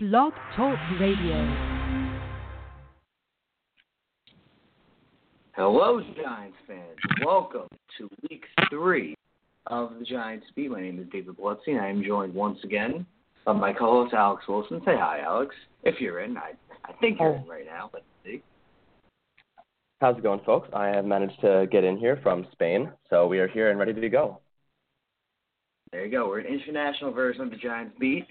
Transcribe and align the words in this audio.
Blog 0.00 0.32
Talk 0.54 0.78
Radio. 1.00 1.44
Hello, 5.56 6.00
Giants 6.00 6.56
fans. 6.68 6.96
Welcome 7.26 7.66
to 7.98 8.08
week 8.30 8.44
three 8.70 9.16
of 9.66 9.98
the 9.98 10.04
Giants 10.04 10.46
Beat. 10.54 10.70
My 10.70 10.82
name 10.82 11.00
is 11.00 11.08
David 11.10 11.36
Bludsey, 11.36 11.80
I 11.80 11.88
am 11.88 12.04
joined 12.04 12.32
once 12.32 12.60
again 12.62 13.04
by 13.44 13.54
my 13.54 13.72
co-host 13.72 14.14
Alex 14.14 14.44
Wilson. 14.46 14.80
Say 14.84 14.94
hi, 14.96 15.18
Alex. 15.18 15.52
If 15.82 16.00
you're 16.00 16.20
in, 16.20 16.36
I 16.36 16.52
I 16.84 16.92
think 17.00 17.18
you're 17.18 17.34
in 17.34 17.48
right 17.48 17.66
now. 17.66 17.90
Let's 17.92 18.06
see. 18.24 18.40
How's 20.00 20.16
it 20.16 20.22
going, 20.22 20.42
folks? 20.46 20.68
I 20.72 20.86
have 20.90 21.06
managed 21.06 21.40
to 21.40 21.66
get 21.72 21.82
in 21.82 21.98
here 21.98 22.20
from 22.22 22.46
Spain, 22.52 22.92
so 23.10 23.26
we 23.26 23.40
are 23.40 23.48
here 23.48 23.70
and 23.70 23.80
ready 23.80 23.94
to 23.94 24.08
go. 24.08 24.38
There 25.90 26.04
you 26.04 26.12
go. 26.12 26.28
We're 26.28 26.38
an 26.38 26.46
international 26.46 27.10
version 27.10 27.40
of 27.40 27.50
the 27.50 27.56
Giants 27.56 27.96
Beat. 27.98 28.26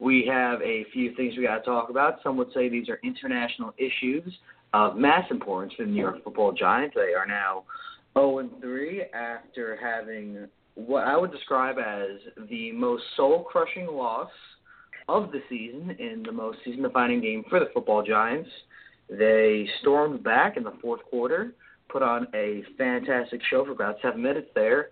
We 0.00 0.26
have 0.32 0.62
a 0.62 0.84
few 0.92 1.14
things 1.14 1.34
we 1.36 1.44
got 1.44 1.58
to 1.58 1.64
talk 1.64 1.90
about. 1.90 2.20
Some 2.22 2.38
would 2.38 2.52
say 2.54 2.70
these 2.70 2.88
are 2.88 2.98
international 3.04 3.74
issues 3.76 4.32
of 4.72 4.96
mass 4.96 5.24
importance 5.30 5.74
for 5.76 5.84
the 5.84 5.90
New 5.90 6.00
York 6.00 6.24
Football 6.24 6.52
Giants. 6.52 6.94
They 6.96 7.12
are 7.12 7.26
now 7.26 7.64
0 8.16 8.48
3 8.60 9.02
after 9.12 9.78
having 9.80 10.48
what 10.74 11.06
I 11.06 11.18
would 11.18 11.30
describe 11.30 11.76
as 11.78 12.46
the 12.48 12.72
most 12.72 13.02
soul-crushing 13.16 13.86
loss 13.86 14.30
of 15.06 15.30
the 15.32 15.40
season 15.50 15.90
in 15.98 16.22
the 16.24 16.32
most 16.32 16.58
season-defining 16.64 17.20
game 17.20 17.44
for 17.50 17.60
the 17.60 17.66
Football 17.74 18.02
Giants. 18.02 18.48
They 19.10 19.68
stormed 19.80 20.22
back 20.22 20.56
in 20.56 20.62
the 20.62 20.72
fourth 20.80 21.02
quarter, 21.10 21.52
put 21.90 22.02
on 22.02 22.26
a 22.34 22.62
fantastic 22.78 23.40
show 23.50 23.66
for 23.66 23.72
about 23.72 23.96
seven 24.00 24.22
minutes 24.22 24.48
there, 24.54 24.90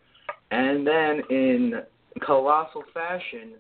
and 0.50 0.86
then 0.86 1.22
in 1.30 1.72
colossal 2.26 2.82
fashion 2.92 3.54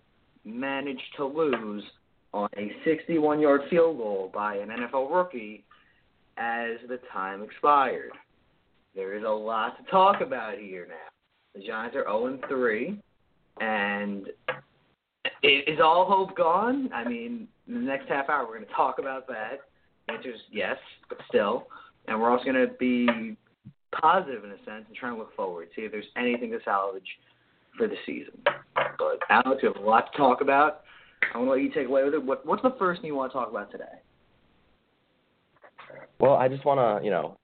managed 0.48 1.02
to 1.16 1.24
lose 1.24 1.84
on 2.32 2.48
a 2.56 2.70
61 2.84 3.40
yard 3.40 3.62
field 3.70 3.98
goal 3.98 4.30
by 4.32 4.56
an 4.56 4.68
NFL 4.68 5.12
rookie 5.14 5.64
as 6.36 6.76
the 6.88 6.98
time 7.12 7.42
expired. 7.42 8.12
There 8.94 9.16
is 9.16 9.24
a 9.24 9.28
lot 9.28 9.76
to 9.78 9.90
talk 9.90 10.20
about 10.20 10.58
here 10.58 10.86
now. 10.88 10.94
The 11.54 11.66
Giants 11.66 11.96
are 11.96 12.04
0 12.04 12.38
3, 12.48 13.00
and 13.60 14.26
is 15.42 15.78
all 15.82 16.06
hope 16.06 16.36
gone? 16.36 16.90
I 16.92 17.08
mean, 17.08 17.48
in 17.66 17.74
the 17.74 17.80
next 17.80 18.08
half 18.08 18.28
hour, 18.28 18.46
we're 18.46 18.56
going 18.56 18.66
to 18.66 18.74
talk 18.74 18.98
about 18.98 19.26
that. 19.28 19.60
The 20.06 20.14
answer 20.14 20.30
is 20.30 20.40
yes, 20.50 20.76
but 21.08 21.18
still. 21.28 21.66
And 22.06 22.20
we're 22.20 22.30
also 22.30 22.44
going 22.44 22.56
to 22.56 22.72
be 22.78 23.36
positive 24.00 24.44
in 24.44 24.50
a 24.50 24.56
sense 24.64 24.84
and 24.86 24.96
trying 24.96 25.14
to 25.14 25.18
look 25.18 25.34
forward, 25.36 25.68
see 25.76 25.82
if 25.82 25.92
there's 25.92 26.04
anything 26.16 26.50
to 26.52 26.58
salvage 26.64 27.06
for 27.78 27.88
the 27.88 27.96
season. 28.04 28.32
But 28.44 29.20
Alex, 29.30 29.62
you 29.62 29.72
have 29.72 29.82
a 29.82 29.86
lot 29.86 30.12
to 30.12 30.18
talk 30.18 30.40
about. 30.40 30.82
I 31.34 31.38
want 31.38 31.48
to 31.48 31.52
let 31.52 31.62
you 31.62 31.70
take 31.70 31.88
away 31.88 32.04
with 32.04 32.14
it. 32.14 32.22
What, 32.22 32.44
what's 32.44 32.62
the 32.62 32.74
first 32.78 33.00
thing 33.00 33.08
you 33.08 33.14
want 33.14 33.32
to 33.32 33.38
talk 33.38 33.50
about 33.50 33.70
today? 33.70 33.84
Well, 36.20 36.34
I 36.34 36.48
just 36.48 36.64
want 36.64 36.78
to, 36.78 37.04
you 37.04 37.10
know, 37.10 37.38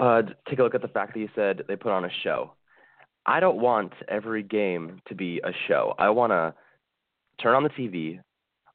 uh, 0.00 0.22
take 0.48 0.58
a 0.58 0.62
look 0.62 0.74
at 0.74 0.82
the 0.82 0.88
fact 0.88 1.14
that 1.14 1.20
you 1.20 1.28
said 1.34 1.62
they 1.68 1.76
put 1.76 1.92
on 1.92 2.04
a 2.04 2.10
show. 2.22 2.52
I 3.26 3.40
don't 3.40 3.60
want 3.60 3.92
every 4.08 4.42
game 4.42 5.00
to 5.08 5.14
be 5.14 5.40
a 5.44 5.52
show. 5.68 5.94
I 5.98 6.10
want 6.10 6.32
to 6.32 6.54
turn 7.42 7.54
on 7.54 7.62
the 7.62 7.70
TV, 7.70 8.20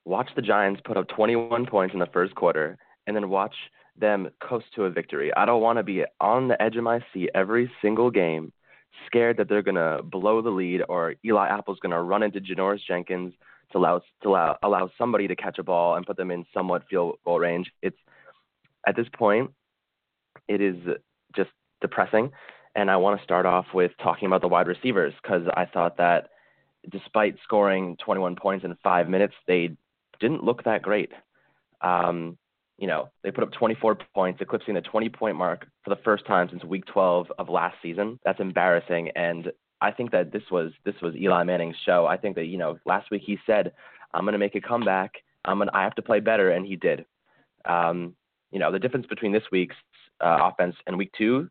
watch 0.05 0.29
the 0.35 0.41
Giants 0.41 0.81
put 0.85 0.97
up 0.97 1.07
21 1.09 1.65
points 1.65 1.93
in 1.93 1.99
the 1.99 2.07
first 2.07 2.35
quarter, 2.35 2.77
and 3.07 3.15
then 3.15 3.29
watch 3.29 3.55
them 3.99 4.29
coast 4.41 4.65
to 4.75 4.85
a 4.85 4.89
victory. 4.89 5.31
I 5.35 5.45
don't 5.45 5.61
want 5.61 5.77
to 5.77 5.83
be 5.83 6.03
on 6.19 6.47
the 6.47 6.61
edge 6.61 6.75
of 6.75 6.83
my 6.83 6.99
seat 7.13 7.29
every 7.33 7.71
single 7.81 8.11
game 8.11 8.51
scared 9.05 9.37
that 9.37 9.49
they're 9.49 9.61
going 9.61 9.75
to 9.75 10.01
blow 10.03 10.41
the 10.41 10.49
lead 10.49 10.83
or 10.89 11.15
Eli 11.25 11.47
Apple's 11.47 11.79
going 11.79 11.91
to 11.91 12.01
run 12.01 12.23
into 12.23 12.39
Janoris 12.39 12.81
Jenkins 12.87 13.33
to 13.71 13.77
allow 13.77 14.01
to 14.23 14.29
allow, 14.29 14.57
allow 14.63 14.89
somebody 14.97 15.27
to 15.27 15.35
catch 15.35 15.59
a 15.59 15.63
ball 15.63 15.95
and 15.95 16.05
put 16.05 16.17
them 16.17 16.31
in 16.31 16.45
somewhat 16.53 16.83
field 16.89 17.17
goal 17.25 17.39
range. 17.39 17.71
It's 17.81 17.97
at 18.87 18.95
this 18.95 19.07
point, 19.13 19.51
it 20.47 20.61
is 20.61 20.75
just 21.35 21.49
depressing. 21.81 22.31
And 22.75 22.91
I 22.91 22.97
want 22.97 23.19
to 23.19 23.23
start 23.23 23.45
off 23.45 23.67
with 23.73 23.91
talking 24.01 24.27
about 24.27 24.41
the 24.41 24.47
wide 24.47 24.67
receivers 24.67 25.13
because 25.21 25.43
I 25.55 25.65
thought 25.65 25.97
that 25.97 26.29
despite 26.91 27.37
scoring 27.43 27.97
21 28.03 28.35
points 28.35 28.65
in 28.65 28.75
five 28.83 29.07
minutes, 29.09 29.33
they 29.47 29.75
didn't 30.19 30.43
look 30.43 30.63
that 30.65 30.81
great. 30.81 31.11
Um, 31.81 32.37
you 32.77 32.87
know, 32.87 33.09
they 33.23 33.31
put 33.31 33.43
up 33.43 33.51
24 33.53 33.97
points, 34.13 34.41
eclipsing 34.41 34.73
the 34.73 34.81
20 34.81 35.09
point 35.09 35.37
mark 35.37 35.65
for 35.83 35.89
the 35.89 36.01
first 36.03 36.25
time 36.25 36.47
since 36.49 36.63
week 36.63 36.85
12 36.85 37.27
of 37.37 37.49
last 37.49 37.75
season. 37.81 38.19
That's 38.25 38.39
embarrassing. 38.39 39.11
And 39.15 39.51
I 39.81 39.91
think 39.91 40.11
that 40.11 40.31
this 40.31 40.43
was 40.51 40.71
this 40.83 40.95
was 41.01 41.15
Eli 41.15 41.43
Manning's 41.43 41.77
show. 41.85 42.05
I 42.05 42.17
think 42.17 42.35
that, 42.35 42.45
you 42.45 42.57
know, 42.57 42.77
last 42.85 43.11
week 43.11 43.23
he 43.25 43.37
said, 43.45 43.71
I'm 44.13 44.23
going 44.23 44.33
to 44.33 44.39
make 44.39 44.55
a 44.55 44.61
comeback. 44.61 45.13
I'm 45.45 45.57
going 45.57 45.69
to, 45.69 45.77
I 45.77 45.83
have 45.83 45.95
to 45.95 46.01
play 46.01 46.19
better. 46.19 46.51
And 46.51 46.65
he 46.65 46.75
did. 46.75 47.05
Um, 47.65 48.15
you 48.51 48.59
know, 48.59 48.71
the 48.71 48.79
difference 48.79 49.05
between 49.07 49.31
this 49.31 49.43
week's 49.51 49.75
uh, 50.21 50.39
offense 50.41 50.75
and 50.87 50.97
week 50.97 51.11
two 51.17 51.49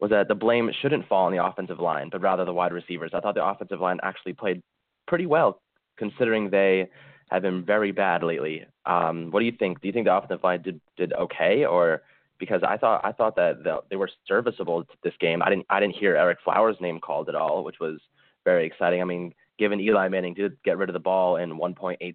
was 0.00 0.10
that 0.10 0.28
the 0.28 0.34
blame 0.34 0.70
shouldn't 0.82 1.08
fall 1.08 1.26
on 1.26 1.32
the 1.32 1.44
offensive 1.44 1.80
line, 1.80 2.08
but 2.10 2.20
rather 2.20 2.44
the 2.44 2.52
wide 2.52 2.72
receivers. 2.72 3.12
I 3.14 3.20
thought 3.20 3.34
the 3.34 3.44
offensive 3.44 3.80
line 3.80 3.98
actually 4.02 4.34
played 4.34 4.62
pretty 5.06 5.26
well 5.26 5.60
considering 5.96 6.50
they 6.50 6.88
have 7.30 7.42
been 7.42 7.64
very 7.64 7.92
bad 7.92 8.22
lately. 8.22 8.64
Um, 8.84 9.30
what 9.30 9.40
do 9.40 9.46
you 9.46 9.52
think? 9.52 9.80
Do 9.80 9.88
you 9.88 9.92
think 9.92 10.06
the 10.06 10.16
offensive 10.16 10.44
line 10.44 10.62
did 10.62 10.80
did 10.96 11.12
okay, 11.12 11.64
or 11.64 12.02
because 12.38 12.62
I 12.66 12.76
thought 12.76 13.00
I 13.04 13.12
thought 13.12 13.36
that 13.36 13.64
the, 13.64 13.80
they 13.90 13.96
were 13.96 14.10
serviceable 14.26 14.84
to 14.84 14.96
this 15.02 15.14
game. 15.20 15.42
I 15.42 15.50
didn't 15.50 15.66
I 15.70 15.80
didn't 15.80 15.96
hear 15.96 16.14
Ereck 16.14 16.36
Flowers' 16.44 16.76
name 16.80 17.00
called 17.00 17.28
at 17.28 17.34
all, 17.34 17.64
which 17.64 17.80
was 17.80 18.00
very 18.44 18.66
exciting. 18.66 19.00
I 19.00 19.04
mean, 19.04 19.34
given 19.58 19.80
Eli 19.80 20.08
Manning 20.08 20.34
did 20.34 20.56
get 20.64 20.78
rid 20.78 20.88
of 20.88 20.92
the 20.94 21.00
ball 21.00 21.36
in 21.36 21.58
1.86 21.58 22.14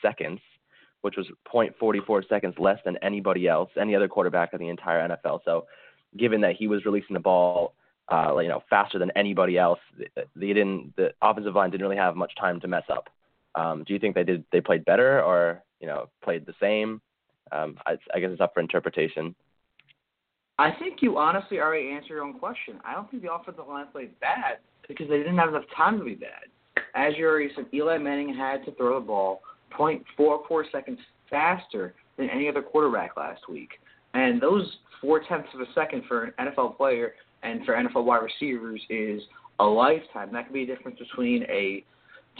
seconds, 0.00 0.40
which 1.02 1.16
was 1.16 1.26
0.44 1.52 2.28
seconds 2.28 2.54
less 2.58 2.78
than 2.84 2.96
anybody 2.98 3.46
else, 3.46 3.70
any 3.78 3.94
other 3.94 4.08
quarterback 4.08 4.54
in 4.54 4.60
the 4.60 4.68
entire 4.68 5.08
NFL. 5.08 5.40
So, 5.44 5.66
given 6.16 6.40
that 6.42 6.56
he 6.56 6.66
was 6.66 6.84
releasing 6.84 7.14
the 7.14 7.20
ball, 7.20 7.74
uh, 8.10 8.38
you 8.38 8.48
know, 8.48 8.62
faster 8.70 8.98
than 8.98 9.10
anybody 9.16 9.58
else, 9.58 9.80
they 10.36 10.46
didn't. 10.46 10.94
The 10.96 11.12
offensive 11.20 11.54
line 11.54 11.70
didn't 11.70 11.84
really 11.84 11.96
have 11.96 12.16
much 12.16 12.32
time 12.36 12.60
to 12.60 12.68
mess 12.68 12.84
up. 12.88 13.08
Um, 13.54 13.84
do 13.84 13.92
you 13.92 13.98
think 13.98 14.14
they 14.14 14.24
did 14.24 14.44
they 14.52 14.60
played 14.60 14.84
better 14.84 15.22
or 15.22 15.62
you 15.80 15.86
know 15.86 16.08
played 16.22 16.46
the 16.46 16.54
same? 16.60 17.00
Um, 17.52 17.76
I, 17.86 17.96
I 18.14 18.20
guess 18.20 18.30
it's 18.32 18.40
up 18.40 18.54
for 18.54 18.60
interpretation. 18.60 19.34
I 20.58 20.70
think 20.78 20.98
you 21.02 21.18
honestly 21.18 21.58
already 21.58 21.90
answered 21.90 22.10
your 22.10 22.22
own 22.22 22.38
question. 22.38 22.80
I 22.84 22.94
don't 22.94 23.10
think 23.10 23.22
the 23.22 23.32
offensive 23.32 23.66
line 23.68 23.86
played 23.92 24.18
bad 24.20 24.58
because 24.86 25.08
they 25.08 25.18
didn't 25.18 25.38
have 25.38 25.48
enough 25.48 25.64
time 25.76 25.98
to 25.98 26.04
be 26.04 26.14
bad. 26.14 26.44
As 26.94 27.14
you 27.16 27.26
already 27.26 27.50
said, 27.56 27.66
Eli 27.74 27.98
Manning 27.98 28.34
had 28.34 28.64
to 28.64 28.72
throw 28.72 29.00
the 29.00 29.06
ball 29.06 29.42
0.44 29.78 30.70
seconds 30.70 30.98
faster 31.28 31.94
than 32.16 32.30
any 32.30 32.48
other 32.48 32.62
quarterback 32.62 33.16
last 33.16 33.48
week. 33.48 33.70
And 34.14 34.40
those 34.40 34.78
four 35.00 35.20
tenths 35.28 35.48
of 35.54 35.60
a 35.60 35.66
second 35.74 36.04
for 36.06 36.24
an 36.24 36.32
NFL 36.40 36.76
player 36.76 37.14
and 37.42 37.64
for 37.64 37.74
NFL 37.74 38.04
wide 38.04 38.22
receivers 38.22 38.80
is 38.88 39.22
a 39.58 39.64
lifetime. 39.64 40.32
That 40.32 40.46
could 40.46 40.54
be 40.54 40.62
a 40.62 40.66
difference 40.66 40.98
between 40.98 41.42
a 41.44 41.84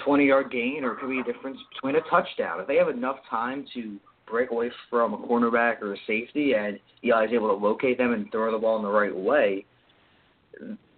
20 0.04 0.26
yard 0.26 0.50
gain 0.50 0.84
or 0.84 0.92
it 0.92 1.00
could 1.00 1.10
be 1.10 1.20
a 1.20 1.24
difference 1.24 1.58
between 1.74 1.96
a 1.96 2.00
touchdown. 2.10 2.60
If 2.60 2.66
they 2.66 2.76
have 2.76 2.88
enough 2.88 3.18
time 3.28 3.66
to 3.74 3.98
break 4.26 4.50
away 4.50 4.70
from 4.90 5.14
a 5.14 5.18
cornerback 5.18 5.82
or 5.82 5.94
a 5.94 5.98
safety 6.06 6.54
and 6.54 6.78
Eli 7.04 7.26
is 7.26 7.32
able 7.32 7.48
to 7.48 7.54
locate 7.54 7.98
them 7.98 8.12
and 8.12 8.30
throw 8.32 8.50
the 8.50 8.58
ball 8.58 8.76
in 8.76 8.82
the 8.82 8.90
right 8.90 9.14
way, 9.14 9.64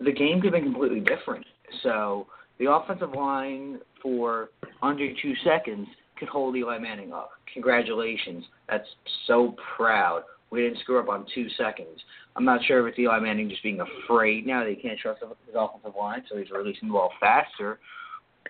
the 0.01 0.13
game 0.13 0.41
could 0.41 0.53
be 0.53 0.61
completely 0.61 1.01
different. 1.01 1.45
So 1.83 2.27
the 2.59 2.71
offensive 2.71 3.13
line 3.13 3.81
for 4.03 4.51
under 4.83 5.09
two 5.21 5.35
seconds 5.45 5.89
could 6.19 6.29
hold 6.29 6.57
Eli 6.57 6.79
Manning 6.79 7.13
up. 7.13 7.31
Congratulations. 7.53 8.45
That's 8.69 8.89
so 9.27 9.55
proud. 9.77 10.23
We 10.51 10.63
didn't 10.63 10.79
screw 10.81 11.01
up 11.01 11.09
on 11.09 11.27
two 11.35 11.49
seconds. 11.59 12.01
I'm 12.37 12.45
not 12.45 12.61
sure 12.65 12.87
if 12.87 12.93
it's 12.93 12.99
Eli 12.99 13.19
Manning 13.19 13.49
just 13.49 13.63
being 13.63 13.81
afraid 13.81 14.47
now 14.47 14.63
that 14.63 14.71
he 14.71 14.77
can't 14.77 14.99
trust 14.99 15.21
his 15.21 15.55
offensive 15.55 15.95
line, 15.99 16.23
so 16.29 16.37
he's 16.37 16.51
releasing 16.51 16.89
the 16.89 16.93
ball 16.93 17.11
faster, 17.19 17.79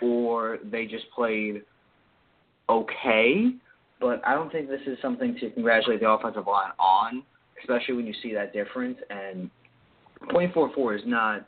or 0.03 0.59
they 0.71 0.87
just 0.87 1.11
played 1.15 1.63
okay. 2.69 3.53
But 4.01 4.27
I 4.27 4.35
don't 4.35 4.53
think 4.53 4.69
this 4.69 4.81
is 4.87 4.99
something 5.01 5.37
to 5.41 5.51
congratulate 5.51 6.01
the 6.01 6.09
offensive 6.09 6.47
line 6.47 6.73
on, 6.79 7.23
especially 7.63 7.95
when 7.95 8.07
you 8.07 8.15
see 8.23 8.35
that 8.35 8.53
difference. 8.53 8.99
And 9.09 9.51
0.44 10.29 10.97
is 10.97 11.03
not 11.07 11.47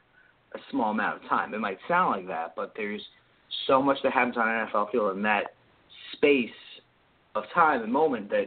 a 0.54 0.58
small 0.70 0.92
amount 0.92 1.22
of 1.22 1.28
time. 1.28 1.52
It 1.52 1.58
might 1.60 1.78
sound 1.86 2.16
like 2.16 2.28
that, 2.28 2.54
but 2.56 2.72
there's 2.74 3.02
so 3.66 3.82
much 3.82 3.98
that 4.02 4.12
happens 4.12 4.36
on 4.36 4.48
an 4.48 4.66
NFL 4.68 4.90
field 4.92 5.16
in 5.16 5.22
that 5.22 5.54
space 6.12 6.50
of 7.34 7.44
time 7.54 7.82
and 7.82 7.92
moment 7.92 8.30
that 8.30 8.46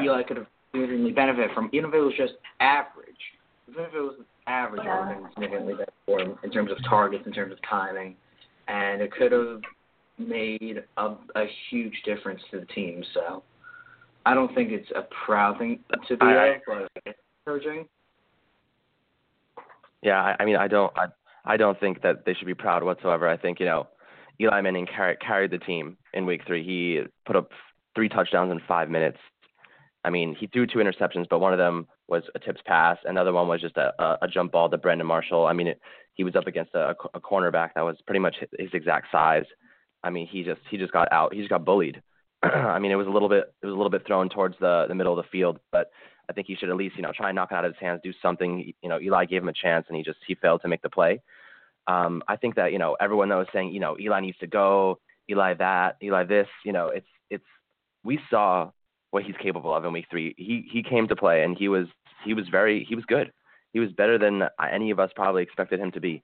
Eli 0.00 0.22
could 0.22 0.36
have 0.36 0.46
significantly 0.70 1.10
benefited 1.10 1.50
from, 1.54 1.68
even 1.72 1.90
if 1.90 1.94
it 1.94 2.00
was 2.00 2.14
just 2.16 2.34
average. 2.60 3.08
Even 3.68 3.84
if 3.84 3.94
it 3.94 4.00
was 4.00 4.14
average, 4.46 4.82
it 4.84 4.88
would 4.88 5.08
have 5.08 5.22
been 5.22 5.30
significantly 5.34 5.74
better 5.74 5.92
for 6.06 6.20
him 6.20 6.38
in 6.44 6.50
terms 6.50 6.70
of 6.70 6.78
targets, 6.88 7.24
in 7.26 7.32
terms 7.32 7.52
of 7.52 7.58
timing 7.68 8.14
and 8.70 9.02
it 9.02 9.10
could 9.12 9.32
have 9.32 9.60
made 10.18 10.84
a, 10.96 11.06
a 11.34 11.44
huge 11.70 11.94
difference 12.04 12.40
to 12.50 12.60
the 12.60 12.66
team. 12.66 13.02
So 13.14 13.42
I 14.24 14.34
don't 14.34 14.54
think 14.54 14.70
it's 14.70 14.90
a 14.94 15.02
proud 15.26 15.58
thing 15.58 15.80
to 16.08 16.16
be 16.16 16.26
I, 16.26 16.60
but 16.66 16.88
encouraging. 17.46 17.86
Yeah, 20.02 20.20
I, 20.20 20.36
I 20.40 20.44
mean, 20.44 20.56
I 20.56 20.68
don't, 20.68 20.92
I, 20.96 21.06
I 21.44 21.56
don't 21.56 21.78
think 21.80 22.02
that 22.02 22.24
they 22.24 22.34
should 22.34 22.46
be 22.46 22.54
proud 22.54 22.82
whatsoever. 22.84 23.28
I 23.28 23.36
think 23.36 23.60
you 23.60 23.66
know, 23.66 23.88
Eli 24.40 24.60
Manning 24.60 24.86
carried 24.86 25.20
carried 25.20 25.50
the 25.50 25.58
team 25.58 25.96
in 26.14 26.26
Week 26.26 26.42
Three. 26.46 26.64
He 26.64 27.02
put 27.26 27.36
up 27.36 27.50
three 27.94 28.08
touchdowns 28.08 28.52
in 28.52 28.60
five 28.68 28.88
minutes. 28.88 29.18
I 30.04 30.10
mean, 30.10 30.34
he 30.38 30.46
threw 30.46 30.66
two 30.66 30.78
interceptions, 30.78 31.26
but 31.28 31.40
one 31.40 31.52
of 31.52 31.58
them 31.58 31.86
was 32.08 32.22
a 32.34 32.38
tips 32.38 32.62
pass. 32.64 32.96
Another 33.04 33.32
one 33.34 33.48
was 33.48 33.60
just 33.60 33.76
a, 33.76 33.92
a, 34.02 34.18
a 34.22 34.28
jump 34.28 34.52
ball 34.52 34.70
to 34.70 34.78
Brandon 34.78 35.06
Marshall. 35.06 35.46
I 35.46 35.52
mean, 35.52 35.66
it, 35.66 35.80
he 36.14 36.24
was 36.24 36.36
up 36.36 36.46
against 36.46 36.74
a, 36.74 36.94
a 37.14 37.20
cornerback 37.20 37.70
that 37.74 37.82
was 37.82 37.96
pretty 38.06 38.20
much 38.20 38.36
his 38.58 38.70
exact 38.72 39.08
size. 39.10 39.44
I 40.02 40.10
mean, 40.10 40.26
he 40.26 40.42
just 40.42 40.60
he 40.70 40.76
just 40.76 40.92
got 40.92 41.12
out. 41.12 41.32
He 41.32 41.40
just 41.40 41.50
got 41.50 41.64
bullied. 41.64 42.02
I 42.42 42.78
mean, 42.78 42.90
it 42.90 42.96
was 42.96 43.06
a 43.06 43.10
little 43.10 43.28
bit 43.28 43.52
it 43.62 43.66
was 43.66 43.74
a 43.74 43.76
little 43.76 43.90
bit 43.90 44.06
thrown 44.06 44.28
towards 44.28 44.56
the 44.60 44.86
the 44.88 44.94
middle 44.94 45.18
of 45.18 45.24
the 45.24 45.30
field, 45.30 45.60
but 45.72 45.90
I 46.28 46.32
think 46.32 46.46
he 46.46 46.54
should 46.54 46.70
at 46.70 46.76
least 46.76 46.96
you 46.96 47.02
know 47.02 47.12
try 47.14 47.28
and 47.28 47.36
knock 47.36 47.50
it 47.50 47.54
out 47.54 47.64
of 47.64 47.72
his 47.72 47.80
hands, 47.80 48.00
do 48.02 48.12
something. 48.22 48.72
You 48.82 48.88
know, 48.88 49.00
Eli 49.00 49.26
gave 49.26 49.42
him 49.42 49.48
a 49.48 49.52
chance, 49.52 49.86
and 49.88 49.96
he 49.96 50.02
just 50.02 50.18
he 50.26 50.34
failed 50.34 50.62
to 50.62 50.68
make 50.68 50.82
the 50.82 50.90
play. 50.90 51.20
Um, 51.86 52.22
I 52.28 52.36
think 52.36 52.54
that 52.56 52.72
you 52.72 52.78
know 52.78 52.96
everyone 53.00 53.28
that 53.30 53.36
was 53.36 53.48
saying 53.52 53.72
you 53.72 53.80
know 53.80 53.96
Eli 53.98 54.20
needs 54.20 54.38
to 54.38 54.46
go, 54.46 54.98
Eli 55.30 55.54
that, 55.54 55.96
Eli 56.02 56.24
this. 56.24 56.48
You 56.64 56.72
know, 56.72 56.88
it's 56.88 57.06
it's 57.30 57.44
we 58.04 58.18
saw 58.30 58.70
what 59.10 59.24
he's 59.24 59.34
capable 59.42 59.74
of 59.74 59.84
in 59.84 59.92
week 59.92 60.06
three. 60.10 60.34
He 60.36 60.68
he 60.70 60.82
came 60.82 61.08
to 61.08 61.16
play 61.16 61.42
and 61.42 61.56
he 61.56 61.68
was 61.68 61.86
he 62.24 62.34
was 62.34 62.48
very 62.48 62.84
he 62.88 62.94
was 62.94 63.04
good. 63.06 63.32
He 63.72 63.80
was 63.80 63.90
better 63.92 64.18
than 64.18 64.42
any 64.70 64.90
of 64.90 64.98
us 64.98 65.10
probably 65.14 65.42
expected 65.42 65.80
him 65.80 65.92
to 65.92 66.00
be. 66.00 66.22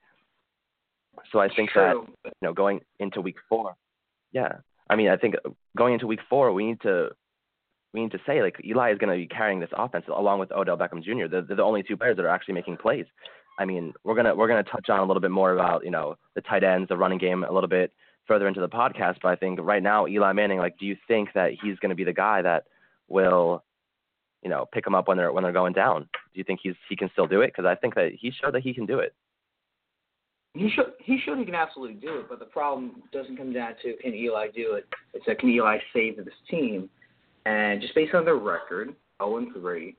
So 1.32 1.38
I 1.38 1.48
think 1.54 1.70
True. 1.70 2.06
that 2.24 2.30
you 2.32 2.32
know 2.42 2.52
going 2.52 2.80
into 2.98 3.20
week 3.20 3.36
four, 3.48 3.74
yeah. 4.32 4.56
I 4.88 4.96
mean 4.96 5.08
I 5.08 5.16
think 5.16 5.34
going 5.76 5.94
into 5.94 6.06
week 6.06 6.20
four 6.28 6.52
we 6.52 6.66
need 6.66 6.80
to 6.82 7.10
we 7.92 8.02
need 8.02 8.12
to 8.12 8.20
say 8.26 8.42
like 8.42 8.60
Eli 8.64 8.92
is 8.92 8.98
going 8.98 9.10
to 9.10 9.16
be 9.16 9.34
carrying 9.34 9.60
this 9.60 9.70
offense 9.72 10.04
along 10.14 10.40
with 10.40 10.52
Odell 10.52 10.76
Beckham 10.76 11.02
Jr. 11.02 11.28
They're, 11.28 11.42
they're 11.42 11.56
the 11.56 11.62
only 11.62 11.82
two 11.82 11.96
players 11.96 12.16
that 12.16 12.24
are 12.24 12.28
actually 12.28 12.54
making 12.54 12.76
plays. 12.76 13.06
I 13.58 13.64
mean 13.64 13.94
we're 14.04 14.14
gonna 14.14 14.34
we're 14.34 14.48
gonna 14.48 14.62
touch 14.64 14.90
on 14.90 15.00
a 15.00 15.04
little 15.04 15.22
bit 15.22 15.30
more 15.30 15.52
about 15.52 15.84
you 15.84 15.90
know 15.90 16.16
the 16.34 16.42
tight 16.42 16.64
ends, 16.64 16.88
the 16.88 16.96
running 16.96 17.18
game 17.18 17.44
a 17.44 17.52
little 17.52 17.68
bit 17.68 17.92
further 18.26 18.48
into 18.48 18.60
the 18.60 18.68
podcast. 18.68 19.16
But 19.22 19.28
I 19.28 19.36
think 19.36 19.60
right 19.62 19.82
now 19.82 20.06
Eli 20.06 20.32
Manning, 20.32 20.58
like, 20.58 20.78
do 20.78 20.86
you 20.86 20.96
think 21.08 21.30
that 21.34 21.52
he's 21.62 21.78
going 21.78 21.90
to 21.90 21.96
be 21.96 22.04
the 22.04 22.12
guy 22.12 22.42
that 22.42 22.64
will 23.08 23.62
you 24.42 24.50
know 24.50 24.66
pick 24.72 24.84
them 24.84 24.94
up 24.94 25.08
when 25.08 25.16
they're 25.16 25.32
when 25.32 25.44
they're 25.44 25.52
going 25.52 25.72
down? 25.72 26.02
Do 26.02 26.38
you 26.38 26.44
think 26.44 26.60
he's 26.62 26.74
he 26.88 26.96
can 26.96 27.10
still 27.12 27.26
do 27.26 27.40
it? 27.42 27.48
Because 27.48 27.64
I 27.66 27.74
think 27.74 27.94
that 27.94 28.12
he 28.18 28.30
showed 28.30 28.54
that 28.54 28.62
he 28.62 28.74
can 28.74 28.86
do 28.86 28.98
it. 28.98 29.14
He 30.54 30.70
should 30.70 30.92
he 30.98 31.18
showed 31.24 31.38
he 31.38 31.44
can 31.44 31.54
absolutely 31.54 31.96
do 31.96 32.18
it, 32.20 32.28
but 32.28 32.38
the 32.38 32.46
problem 32.46 33.02
doesn't 33.12 33.36
come 33.36 33.52
down 33.52 33.72
to 33.82 33.94
can 34.02 34.14
Eli 34.14 34.48
do 34.54 34.74
it. 34.74 34.86
It's 35.14 35.26
that 35.26 35.38
can 35.38 35.50
Eli 35.50 35.78
save 35.92 36.16
this 36.16 36.28
team? 36.50 36.88
And 37.44 37.80
just 37.80 37.94
based 37.94 38.14
on 38.14 38.24
their 38.24 38.36
record, 38.36 38.94
0 39.22 39.36
and 39.36 39.52
3, 39.52 39.94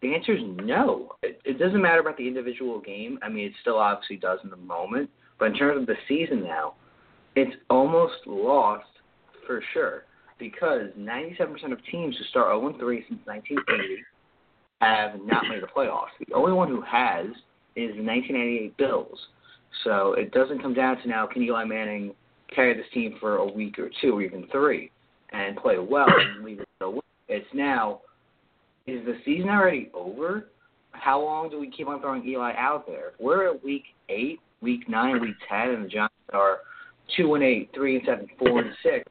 the 0.00 0.14
answer 0.14 0.32
is 0.32 0.42
no. 0.42 1.12
It, 1.22 1.38
it 1.44 1.58
doesn't 1.58 1.82
matter 1.82 2.00
about 2.00 2.16
the 2.16 2.26
individual 2.26 2.80
game. 2.80 3.18
I 3.22 3.28
mean, 3.28 3.46
it 3.46 3.52
still 3.60 3.76
obviously 3.76 4.16
does 4.16 4.38
in 4.42 4.48
the 4.48 4.56
moment, 4.56 5.10
but 5.38 5.46
in 5.46 5.54
terms 5.54 5.82
of 5.82 5.86
the 5.86 5.96
season 6.08 6.42
now, 6.42 6.74
it's 7.36 7.54
almost 7.68 8.14
lost 8.26 8.86
for 9.46 9.62
sure 9.74 10.04
because 10.42 10.88
97% 10.98 11.72
of 11.72 11.78
teams 11.90 12.16
who 12.18 12.24
start 12.24 12.48
0 12.48 12.74
3 12.76 13.04
since 13.08 13.20
1980 13.24 14.02
have 14.80 15.20
not 15.24 15.44
made 15.48 15.62
the 15.62 15.68
playoffs. 15.68 16.10
The 16.26 16.34
only 16.34 16.52
one 16.52 16.68
who 16.68 16.80
has 16.82 17.26
is 17.76 17.94
the 17.94 18.02
1998 18.02 18.76
Bills. 18.76 19.18
So 19.84 20.14
it 20.14 20.32
doesn't 20.32 20.60
come 20.60 20.74
down 20.74 21.00
to 21.00 21.08
now 21.08 21.26
can 21.26 21.42
Eli 21.42 21.64
Manning 21.64 22.14
carry 22.52 22.74
this 22.74 22.86
team 22.92 23.16
for 23.20 23.36
a 23.36 23.46
week 23.46 23.78
or 23.78 23.88
two 24.00 24.18
or 24.18 24.22
even 24.22 24.48
three 24.50 24.90
and 25.32 25.56
play 25.56 25.78
well 25.78 26.08
and 26.08 26.44
leave 26.44 26.58
it 26.58 26.68
win. 26.80 27.00
It's 27.28 27.46
now 27.54 28.00
is 28.88 29.04
the 29.06 29.18
season 29.24 29.48
already 29.48 29.90
over? 29.94 30.48
How 30.90 31.22
long 31.22 31.50
do 31.50 31.60
we 31.60 31.70
keep 31.70 31.86
on 31.86 32.00
throwing 32.00 32.26
Eli 32.26 32.52
out 32.58 32.84
there? 32.86 33.12
We're 33.20 33.54
at 33.54 33.64
week 33.64 33.84
eight, 34.08 34.40
week 34.60 34.88
nine, 34.88 35.20
week 35.20 35.36
ten, 35.48 35.70
and 35.70 35.84
the 35.84 35.88
Giants 35.88 36.14
are 36.32 36.58
two 37.16 37.34
and 37.34 37.44
eight, 37.44 37.70
three 37.72 37.96
and 37.96 38.04
seven, 38.04 38.26
four 38.38 38.58
and 38.58 38.72
six. 38.82 39.04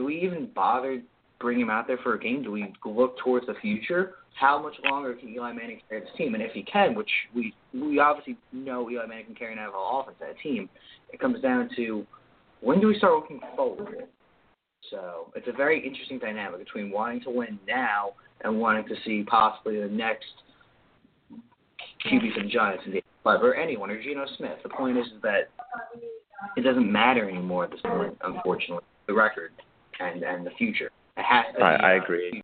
Do 0.00 0.06
we 0.06 0.18
even 0.22 0.48
bother 0.54 1.02
bringing 1.38 1.64
him 1.64 1.68
out 1.68 1.86
there 1.86 1.98
for 2.02 2.14
a 2.14 2.18
game? 2.18 2.42
Do 2.42 2.50
we 2.50 2.72
look 2.86 3.18
towards 3.18 3.46
the 3.46 3.52
future? 3.60 4.14
How 4.32 4.58
much 4.62 4.72
longer 4.90 5.12
can 5.12 5.28
Eli 5.28 5.52
Manning 5.52 5.82
carry 5.90 6.00
this 6.00 6.08
team? 6.16 6.32
And 6.32 6.42
if 6.42 6.52
he 6.52 6.62
can, 6.62 6.94
which 6.94 7.10
we 7.34 7.52
we 7.74 7.98
obviously 7.98 8.38
know 8.50 8.88
Eli 8.88 9.04
Manning 9.04 9.26
can 9.26 9.34
carry 9.34 9.52
an 9.52 9.58
NFL 9.58 10.00
offense 10.00 10.16
that 10.20 10.38
team, 10.42 10.70
it 11.12 11.20
comes 11.20 11.42
down 11.42 11.68
to 11.76 12.06
when 12.62 12.80
do 12.80 12.86
we 12.86 12.96
start 12.96 13.12
looking 13.12 13.40
forward? 13.54 14.06
So 14.90 15.32
it's 15.36 15.48
a 15.48 15.52
very 15.52 15.86
interesting 15.86 16.18
dynamic 16.18 16.60
between 16.60 16.90
wanting 16.90 17.20
to 17.24 17.30
win 17.30 17.58
now 17.68 18.12
and 18.42 18.58
wanting 18.58 18.88
to 18.88 18.94
see 19.04 19.22
possibly 19.24 19.82
the 19.82 19.88
next 19.88 20.24
QB 22.06 22.34
for 22.34 22.42
the 22.42 22.48
Giants 22.48 22.84
the 22.86 23.02
or 23.26 23.54
anyone 23.54 23.90
or 23.90 24.02
Geno 24.02 24.24
Smith. 24.38 24.60
The 24.62 24.70
point 24.70 24.96
is 24.96 25.04
that 25.22 25.50
it 26.56 26.62
doesn't 26.62 26.90
matter 26.90 27.28
anymore 27.28 27.64
at 27.64 27.72
this 27.72 27.82
point, 27.82 28.16
unfortunately. 28.24 28.84
The 29.06 29.14
record 29.14 29.50
and 30.00 30.22
and 30.22 30.46
the 30.46 30.50
future. 30.52 30.90
It 31.16 31.22
has 31.22 31.46
to. 31.56 31.62
I, 31.62 31.76
be, 31.76 31.82
I 31.82 31.98
uh, 31.98 32.02
agree. 32.02 32.42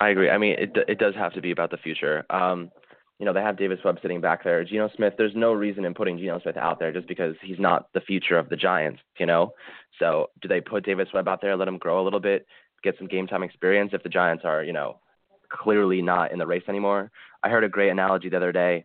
I 0.00 0.08
agree. 0.08 0.30
I 0.30 0.38
mean, 0.38 0.56
it 0.58 0.76
it 0.88 0.98
does 0.98 1.14
have 1.14 1.32
to 1.34 1.40
be 1.40 1.50
about 1.50 1.70
the 1.70 1.78
future. 1.78 2.24
Um, 2.30 2.70
you 3.18 3.24
know, 3.24 3.32
they 3.32 3.40
have 3.40 3.56
Davis 3.56 3.78
Webb 3.84 3.98
sitting 4.02 4.20
back 4.20 4.44
there. 4.44 4.62
Geno 4.62 4.90
Smith, 4.94 5.14
there's 5.16 5.34
no 5.34 5.52
reason 5.52 5.84
in 5.86 5.94
putting 5.94 6.18
Geno 6.18 6.38
Smith 6.40 6.56
out 6.56 6.78
there 6.78 6.92
just 6.92 7.08
because 7.08 7.34
he's 7.42 7.58
not 7.58 7.88
the 7.94 8.00
future 8.00 8.38
of 8.38 8.50
the 8.50 8.56
Giants, 8.56 9.00
you 9.18 9.24
know? 9.24 9.54
So 9.98 10.28
do 10.42 10.48
they 10.48 10.60
put 10.60 10.84
Davis 10.84 11.08
Webb 11.14 11.26
out 11.26 11.40
there, 11.40 11.56
let 11.56 11.68
him 11.68 11.78
grow 11.78 12.02
a 12.02 12.04
little 12.04 12.20
bit, 12.20 12.46
get 12.82 12.98
some 12.98 13.08
game 13.08 13.26
time 13.26 13.42
experience 13.42 13.92
if 13.94 14.02
the 14.02 14.10
Giants 14.10 14.44
are, 14.44 14.62
you 14.62 14.74
know, 14.74 15.00
clearly 15.48 16.02
not 16.02 16.30
in 16.30 16.38
the 16.38 16.46
race 16.46 16.64
anymore? 16.68 17.10
I 17.42 17.48
heard 17.48 17.64
a 17.64 17.70
great 17.70 17.88
analogy 17.88 18.28
the 18.28 18.36
other 18.36 18.52
day. 18.52 18.84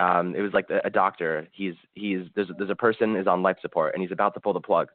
Um, 0.00 0.34
it 0.34 0.40
was 0.40 0.52
like 0.54 0.66
a, 0.70 0.88
doctor. 0.88 1.46
He's 1.52 1.74
he's 1.92 2.20
there's 2.34 2.48
there's 2.56 2.70
a 2.70 2.74
person 2.74 3.16
is 3.16 3.26
on 3.26 3.42
life 3.42 3.58
support 3.60 3.92
and 3.92 4.02
he's 4.02 4.12
about 4.12 4.32
to 4.34 4.40
pull 4.40 4.54
the 4.54 4.60
plug, 4.60 4.88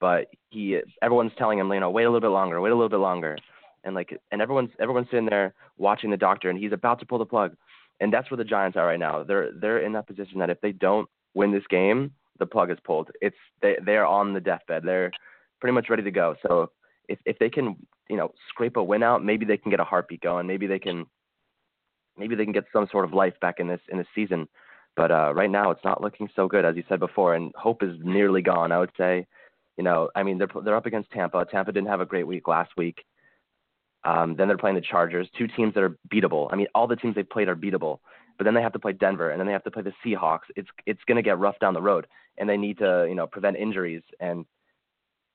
but 0.00 0.26
he 0.50 0.80
everyone's 1.02 1.32
telling 1.38 1.58
him, 1.58 1.72
you 1.72 1.78
know, 1.78 1.90
wait 1.90 2.02
a 2.02 2.10
little 2.10 2.20
bit 2.20 2.34
longer, 2.34 2.60
wait 2.60 2.72
a 2.72 2.74
little 2.74 2.88
bit 2.88 2.96
longer, 2.96 3.38
and 3.84 3.94
like 3.94 4.18
and 4.32 4.42
everyone's 4.42 4.70
everyone's 4.80 5.06
sitting 5.08 5.26
there 5.26 5.54
watching 5.78 6.10
the 6.10 6.16
doctor 6.16 6.50
and 6.50 6.58
he's 6.58 6.72
about 6.72 6.98
to 6.98 7.06
pull 7.06 7.18
the 7.18 7.24
plug, 7.24 7.54
and 8.00 8.12
that's 8.12 8.28
where 8.28 8.38
the 8.38 8.44
Giants 8.44 8.76
are 8.76 8.86
right 8.86 8.98
now. 8.98 9.22
They're 9.22 9.52
they're 9.52 9.78
in 9.78 9.92
that 9.92 10.08
position 10.08 10.40
that 10.40 10.50
if 10.50 10.60
they 10.60 10.72
don't 10.72 11.08
win 11.34 11.52
this 11.52 11.66
game, 11.70 12.12
the 12.40 12.46
plug 12.46 12.72
is 12.72 12.78
pulled. 12.82 13.10
It's 13.20 13.36
they 13.62 13.76
they're 13.84 14.06
on 14.06 14.32
the 14.32 14.40
deathbed. 14.40 14.82
They're 14.82 15.12
pretty 15.60 15.74
much 15.74 15.88
ready 15.88 16.02
to 16.02 16.10
go. 16.10 16.34
So 16.42 16.72
if 17.08 17.20
if 17.24 17.38
they 17.38 17.50
can 17.50 17.76
you 18.08 18.16
know 18.16 18.32
scrape 18.48 18.76
a 18.76 18.82
win 18.82 19.04
out, 19.04 19.24
maybe 19.24 19.46
they 19.46 19.58
can 19.58 19.70
get 19.70 19.78
a 19.78 19.84
heartbeat 19.84 20.22
going. 20.22 20.48
Maybe 20.48 20.66
they 20.66 20.80
can 20.80 21.06
maybe 22.20 22.36
they 22.36 22.44
can 22.44 22.52
get 22.52 22.66
some 22.72 22.86
sort 22.92 23.04
of 23.04 23.12
life 23.12 23.34
back 23.40 23.56
in 23.58 23.66
this 23.66 23.80
in 23.88 23.98
this 23.98 24.06
season. 24.14 24.46
But 24.96 25.10
uh, 25.10 25.32
right 25.34 25.50
now, 25.50 25.70
it's 25.70 25.84
not 25.84 26.02
looking 26.02 26.28
so 26.36 26.46
good, 26.46 26.64
as 26.64 26.76
you 26.76 26.84
said 26.88 27.00
before, 27.00 27.34
and 27.34 27.52
hope 27.56 27.82
is 27.82 27.96
nearly 28.02 28.42
gone. 28.42 28.70
I 28.70 28.78
would 28.78 28.92
say, 28.98 29.26
you 29.76 29.84
know, 29.84 30.10
I 30.14 30.22
mean, 30.22 30.38
they're 30.38 30.48
they're 30.62 30.76
up 30.76 30.86
against 30.86 31.10
Tampa. 31.10 31.44
Tampa 31.50 31.72
didn't 31.72 31.88
have 31.88 32.00
a 32.00 32.06
great 32.06 32.26
week 32.26 32.46
last 32.46 32.70
week. 32.76 33.02
Um, 34.04 34.36
then 34.36 34.48
they're 34.48 34.58
playing 34.58 34.76
the 34.76 34.82
Chargers, 34.82 35.28
two 35.36 35.46
teams 35.46 35.74
that 35.74 35.82
are 35.82 35.96
beatable. 36.12 36.48
I 36.52 36.56
mean, 36.56 36.68
all 36.74 36.86
the 36.86 36.96
teams 36.96 37.14
they've 37.14 37.28
played 37.28 37.48
are 37.48 37.56
beatable. 37.56 37.98
But 38.38 38.44
then 38.44 38.54
they 38.54 38.62
have 38.62 38.72
to 38.72 38.78
play 38.78 38.92
Denver, 38.92 39.30
and 39.30 39.38
then 39.38 39.46
they 39.46 39.52
have 39.52 39.64
to 39.64 39.70
play 39.70 39.82
the 39.82 39.92
Seahawks. 40.04 40.48
It's 40.56 40.68
it's 40.86 41.02
going 41.06 41.16
to 41.16 41.22
get 41.22 41.38
rough 41.38 41.58
down 41.58 41.74
the 41.74 41.82
road, 41.82 42.06
and 42.38 42.48
they 42.48 42.56
need 42.56 42.78
to 42.78 43.06
you 43.08 43.14
know 43.14 43.26
prevent 43.26 43.56
injuries 43.56 44.02
and 44.18 44.46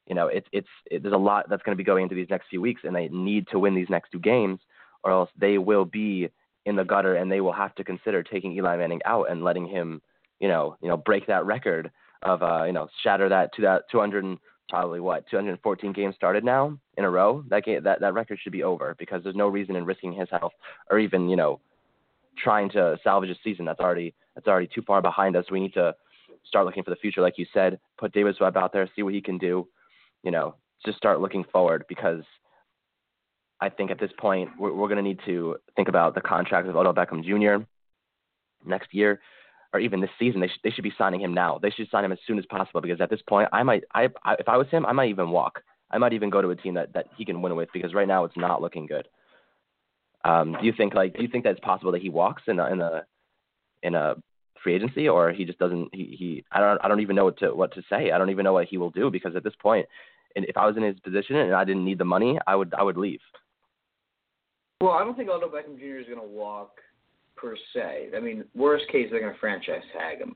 you 0.07 0.15
know 0.15 0.27
it's 0.27 0.47
it's 0.51 0.67
it, 0.91 1.03
there's 1.03 1.13
a 1.13 1.17
lot 1.17 1.45
that's 1.49 1.63
going 1.63 1.75
to 1.75 1.77
be 1.77 1.83
going 1.83 2.03
into 2.03 2.15
these 2.15 2.29
next 2.29 2.47
few 2.49 2.61
weeks, 2.61 2.81
and 2.83 2.95
they 2.95 3.07
need 3.09 3.47
to 3.51 3.59
win 3.59 3.75
these 3.75 3.89
next 3.89 4.11
two 4.11 4.19
games, 4.19 4.59
or 5.03 5.11
else 5.11 5.29
they 5.37 5.57
will 5.57 5.85
be 5.85 6.29
in 6.65 6.75
the 6.75 6.83
gutter, 6.83 7.15
and 7.15 7.31
they 7.31 7.41
will 7.41 7.53
have 7.53 7.75
to 7.75 7.83
consider 7.83 8.23
taking 8.23 8.51
Eli 8.53 8.75
Manning 8.77 9.01
out 9.05 9.29
and 9.29 9.43
letting 9.43 9.67
him, 9.67 10.01
you 10.39 10.47
know, 10.47 10.75
you 10.81 10.89
know, 10.89 10.97
break 10.97 11.27
that 11.27 11.45
record 11.45 11.91
of, 12.23 12.41
uh, 12.41 12.63
you 12.63 12.73
know, 12.73 12.87
shatter 13.03 13.29
that 13.29 13.53
to 13.55 13.61
that 13.61 13.83
200 13.91 14.37
probably 14.67 14.99
what 14.99 15.29
214 15.29 15.93
games 15.93 16.15
started 16.15 16.43
now 16.43 16.77
in 16.97 17.05
a 17.05 17.09
row. 17.09 17.43
That 17.49 17.65
game, 17.65 17.83
that 17.83 18.01
that 18.01 18.13
record 18.13 18.39
should 18.41 18.51
be 18.51 18.63
over 18.63 18.95
because 18.97 19.23
there's 19.23 19.35
no 19.35 19.47
reason 19.47 19.75
in 19.75 19.85
risking 19.85 20.13
his 20.13 20.29
health 20.31 20.53
or 20.89 20.97
even, 20.97 21.29
you 21.29 21.35
know, 21.35 21.59
trying 22.37 22.69
to 22.71 22.97
salvage 23.03 23.29
a 23.29 23.35
season 23.43 23.65
that's 23.65 23.79
already 23.79 24.13
that's 24.33 24.47
already 24.47 24.67
too 24.67 24.81
far 24.81 25.01
behind 25.01 25.35
us. 25.35 25.45
We 25.51 25.59
need 25.59 25.73
to 25.75 25.95
start 26.45 26.65
looking 26.65 26.83
for 26.83 26.89
the 26.89 26.95
future, 26.97 27.21
like 27.21 27.37
you 27.37 27.45
said. 27.53 27.79
Put 27.97 28.13
Davis 28.13 28.37
Webb 28.39 28.57
out 28.57 28.73
there, 28.73 28.89
see 28.95 29.03
what 29.03 29.13
he 29.13 29.21
can 29.21 29.37
do. 29.37 29.67
You 30.23 30.31
know, 30.31 30.55
just 30.85 30.97
start 30.97 31.21
looking 31.21 31.45
forward 31.51 31.85
because 31.87 32.23
I 33.61 33.69
think 33.69 33.91
at 33.91 33.99
this 33.99 34.11
point 34.17 34.49
we're, 34.59 34.73
we're 34.73 34.87
going 34.87 34.97
to 34.97 35.03
need 35.03 35.19
to 35.25 35.57
think 35.75 35.87
about 35.87 36.15
the 36.15 36.21
contract 36.21 36.67
of 36.67 36.75
Odell 36.75 36.93
Beckham 36.93 37.23
Jr. 37.23 37.63
next 38.65 38.93
year, 38.93 39.21
or 39.73 39.79
even 39.79 40.01
this 40.01 40.09
season. 40.19 40.41
They 40.41 40.47
should 40.47 40.59
they 40.63 40.71
should 40.71 40.83
be 40.83 40.93
signing 40.97 41.21
him 41.21 41.33
now. 41.33 41.59
They 41.61 41.69
should 41.69 41.89
sign 41.89 42.03
him 42.03 42.11
as 42.11 42.19
soon 42.27 42.37
as 42.37 42.45
possible 42.45 42.81
because 42.81 43.01
at 43.01 43.09
this 43.09 43.21
point, 43.27 43.49
I 43.53 43.63
might 43.63 43.83
I, 43.93 44.09
I 44.23 44.35
if 44.39 44.49
I 44.49 44.57
was 44.57 44.67
him, 44.69 44.85
I 44.85 44.91
might 44.91 45.09
even 45.09 45.29
walk. 45.29 45.61
I 45.91 45.97
might 45.97 46.13
even 46.13 46.29
go 46.29 46.41
to 46.41 46.49
a 46.49 46.55
team 46.55 46.73
that 46.75 46.93
that 46.93 47.07
he 47.17 47.25
can 47.25 47.41
win 47.41 47.55
with 47.55 47.69
because 47.73 47.93
right 47.93 48.07
now 48.07 48.25
it's 48.25 48.37
not 48.37 48.61
looking 48.61 48.87
good. 48.87 49.07
Um, 50.25 50.57
do 50.59 50.65
you 50.65 50.73
think 50.75 50.93
like 50.93 51.15
do 51.15 51.21
you 51.21 51.29
think 51.29 51.43
that 51.43 51.51
it's 51.51 51.59
possible 51.59 51.91
that 51.91 52.01
he 52.01 52.09
walks 52.09 52.43
in 52.47 52.59
a 52.59 52.65
in 52.71 52.81
a 52.81 53.05
in 53.83 53.95
a 53.95 54.15
free 54.63 54.73
agency 54.73 55.07
or 55.07 55.31
he 55.31 55.45
just 55.45 55.59
doesn't 55.59 55.93
he, 55.93 56.15
he 56.17 56.43
I 56.51 56.59
don't 56.59 56.79
I 56.83 56.87
don't 56.87 57.01
even 57.01 57.15
know 57.15 57.25
what 57.25 57.37
to 57.39 57.53
what 57.53 57.73
to 57.75 57.83
say. 57.89 58.11
I 58.11 58.17
don't 58.17 58.31
even 58.31 58.43
know 58.43 58.53
what 58.53 58.67
he 58.67 58.77
will 58.77 58.89
do 58.89 59.11
because 59.11 59.35
at 59.35 59.43
this 59.43 59.53
point 59.61 59.85
and 60.35 60.45
if 60.45 60.57
I 60.57 60.65
was 60.65 60.75
in 60.75 60.83
his 60.83 60.99
position 60.99 61.37
and 61.37 61.53
I 61.53 61.63
didn't 61.63 61.85
need 61.85 61.97
the 61.97 62.05
money, 62.05 62.37
I 62.45 62.55
would 62.55 62.73
I 62.73 62.83
would 62.83 62.97
leave. 62.97 63.21
Well, 64.81 64.91
I 64.91 65.03
don't 65.03 65.15
think 65.15 65.29
Odell 65.29 65.49
Beckham 65.49 65.79
Jr. 65.79 65.99
is 65.99 66.05
going 66.05 66.19
to 66.19 66.27
walk 66.27 66.79
per 67.37 67.55
se. 67.73 68.09
I 68.15 68.19
mean, 68.19 68.43
worst 68.53 68.85
case, 68.91 69.07
they're 69.09 69.21
going 69.21 69.33
to 69.33 69.39
franchise 69.39 69.81
tag 69.97 70.19
him, 70.19 70.35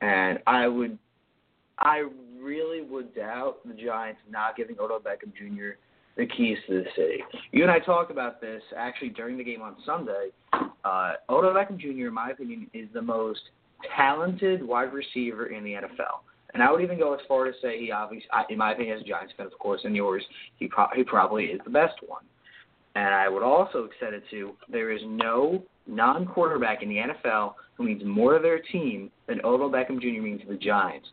and 0.00 0.40
I 0.46 0.66
would, 0.66 0.98
I 1.78 2.08
really 2.40 2.82
would 2.82 3.14
doubt 3.14 3.58
the 3.66 3.74
Giants 3.74 4.20
not 4.28 4.56
giving 4.56 4.76
Odell 4.80 4.98
Beckham 4.98 5.32
Jr. 5.36 5.78
the 6.16 6.26
keys 6.26 6.58
to 6.66 6.82
the 6.82 6.84
city. 6.96 7.22
You 7.52 7.62
and 7.62 7.70
I 7.70 7.78
talked 7.78 8.10
about 8.10 8.40
this 8.40 8.62
actually 8.76 9.10
during 9.10 9.38
the 9.38 9.44
game 9.44 9.62
on 9.62 9.76
Sunday. 9.86 10.30
Uh, 10.52 11.12
Odell 11.30 11.54
Beckham 11.54 11.78
Jr., 11.78 12.08
in 12.08 12.14
my 12.14 12.30
opinion, 12.30 12.68
is 12.74 12.88
the 12.92 13.02
most 13.02 13.40
talented 13.96 14.66
wide 14.66 14.92
receiver 14.92 15.46
in 15.46 15.62
the 15.62 15.72
NFL. 15.74 16.22
And 16.54 16.62
I 16.62 16.72
would 16.72 16.80
even 16.80 16.98
go 16.98 17.14
as 17.14 17.20
far 17.28 17.44
to 17.44 17.52
say 17.62 17.78
he 17.78 17.92
obviously, 17.92 18.28
in 18.50 18.58
my 18.58 18.72
opinion, 18.72 18.96
as 18.96 19.02
a 19.02 19.06
Giants 19.06 19.34
fan, 19.36 19.46
of 19.46 19.56
course, 19.58 19.82
and 19.84 19.94
yours, 19.94 20.24
he, 20.56 20.66
pro- 20.66 20.88
he 20.94 21.04
probably 21.04 21.44
is 21.44 21.60
the 21.64 21.70
best 21.70 21.94
one. 22.06 22.22
And 22.96 23.14
I 23.14 23.28
would 23.28 23.42
also 23.42 23.84
extend 23.84 24.14
it 24.14 24.22
to 24.30 24.52
there 24.70 24.90
is 24.90 25.02
no 25.04 25.62
non-quarterback 25.86 26.82
in 26.82 26.88
the 26.88 26.96
NFL 26.96 27.52
who 27.76 27.84
means 27.84 28.02
more 28.06 28.38
to 28.38 28.42
their 28.42 28.58
team 28.58 29.10
than 29.28 29.38
Odell 29.44 29.70
Beckham 29.70 30.00
Jr. 30.00 30.22
means 30.22 30.40
to 30.40 30.48
the 30.48 30.56
Giants. 30.56 31.06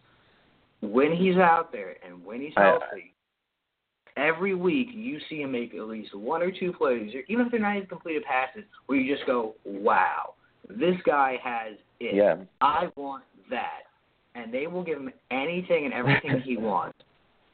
When 0.80 1.14
he's 1.14 1.36
out 1.36 1.74
there 1.74 1.98
and 2.06 2.26
when 2.26 2.40
he's 2.40 2.54
healthy, 2.56 3.14
every 4.16 4.56
week 4.56 4.88
you 4.94 5.20
see 5.30 5.42
him 5.42 5.52
make 5.52 5.74
at 5.74 5.82
least 5.82 6.16
one 6.16 6.42
or 6.42 6.52
two 6.58 6.72
plays, 6.72 7.12
even 7.28 7.46
if 7.46 7.52
they're 7.52 7.60
not 7.60 7.76
even 7.76 7.88
completed 7.88 8.24
passes, 8.24 8.64
where 8.86 8.98
you 8.98 9.14
just 9.14 9.28
go, 9.28 9.56
"Wow, 9.66 10.36
this 10.70 10.96
guy 11.06 11.38
has 11.44 11.78
it. 12.00 12.16
Yeah. 12.16 12.38
I 12.62 12.90
want 12.96 13.26
that." 13.50 13.84
And 14.36 14.54
they 14.54 14.68
will 14.68 14.84
give 14.84 15.00
him 15.00 15.12
anything 15.32 15.84
and 15.84 15.94
everything 15.94 16.40
he 16.42 16.56
wants. 16.72 16.98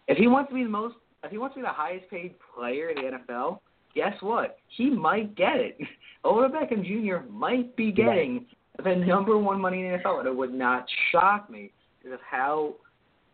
If 0.08 0.18
he 0.18 0.28
wants 0.28 0.50
to 0.50 0.56
be 0.56 0.64
the 0.64 0.70
most, 0.70 0.96
if 1.24 1.32
he 1.32 1.40
wants 1.40 1.56
to 1.56 1.62
be 1.62 1.64
the 1.64 1.74
highest 1.74 2.10
paid 2.10 2.36
player 2.56 2.90
in 2.90 2.96
the 2.96 3.18
NFL, 3.18 3.60
guess 4.00 4.16
what? 4.22 4.58
He 4.78 4.90
might 4.90 5.36
get 5.36 5.58
it. 5.58 5.78
Odell 6.26 6.50
Beckham 6.50 6.84
Jr. 6.84 7.30
might 7.30 7.76
be 7.76 7.92
getting 7.92 8.46
the 8.84 8.96
number 8.96 9.38
one 9.38 9.60
money 9.60 9.86
in 9.86 9.92
the 9.92 9.98
NFL, 9.98 10.20
and 10.20 10.28
it 10.28 10.36
would 10.36 10.54
not 10.54 10.86
shock 11.12 11.50
me 11.50 11.72
because 11.98 12.14
of 12.14 12.20
how 12.30 12.76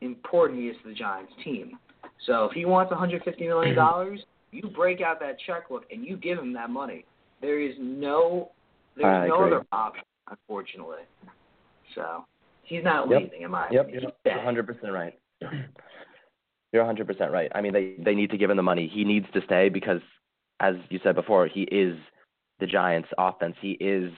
important 0.02 0.60
he 0.60 0.68
is 0.68 0.76
to 0.84 0.90
the 0.90 0.96
Giants 0.96 1.32
team. 1.44 1.78
So 2.26 2.46
if 2.46 2.54
he 2.54 2.66
wants 2.66 2.92
150 2.92 3.48
million 3.48 3.76
mm-hmm. 3.76 3.80
dollars, 3.80 4.20
you 4.52 4.64
break 4.70 5.02
out 5.02 5.20
that 5.20 5.38
checkbook 5.46 5.84
and 5.92 6.06
you 6.06 6.18
give 6.18 6.38
him 6.38 6.54
that 6.54 6.70
money. 6.70 7.06
There 7.42 7.60
is 7.60 7.76
no, 7.80 8.52
there's 8.96 9.06
I 9.06 9.28
no 9.28 9.44
agree. 9.44 9.58
other 9.58 9.66
option, 9.72 10.04
unfortunately. 10.30 11.04
So 11.94 12.26
he's 12.64 12.84
not 12.84 13.10
Yep. 13.10 13.22
leaving, 13.22 13.42
in 13.44 13.52
my 13.52 13.68
Yep, 13.72 13.82
opinion. 13.88 14.04
you're 14.04 14.12
He's 14.24 14.34
dead. 14.34 14.46
100% 14.46 14.94
right. 14.94 15.20
You're 16.74 16.84
100% 16.84 17.32
right. 17.32 17.50
I 17.56 17.62
mean, 17.62 17.72
they 17.72 17.94
they 18.00 18.14
need 18.14 18.30
to 18.32 18.38
give 18.38 18.50
him 18.50 18.58
the 18.58 18.64
money. 18.64 18.86
He 18.86 19.06
needs 19.06 19.26
to 19.32 19.42
stay 19.46 19.70
because, 19.70 20.02
as 20.60 20.76
you 20.90 21.00
said 21.04 21.16
before, 21.16 21.48
he 21.48 21.64
is 21.64 21.98
the 22.60 22.68
Giants' 22.68 23.10
offense. 23.18 23.56
He 23.62 23.72
is 23.72 24.12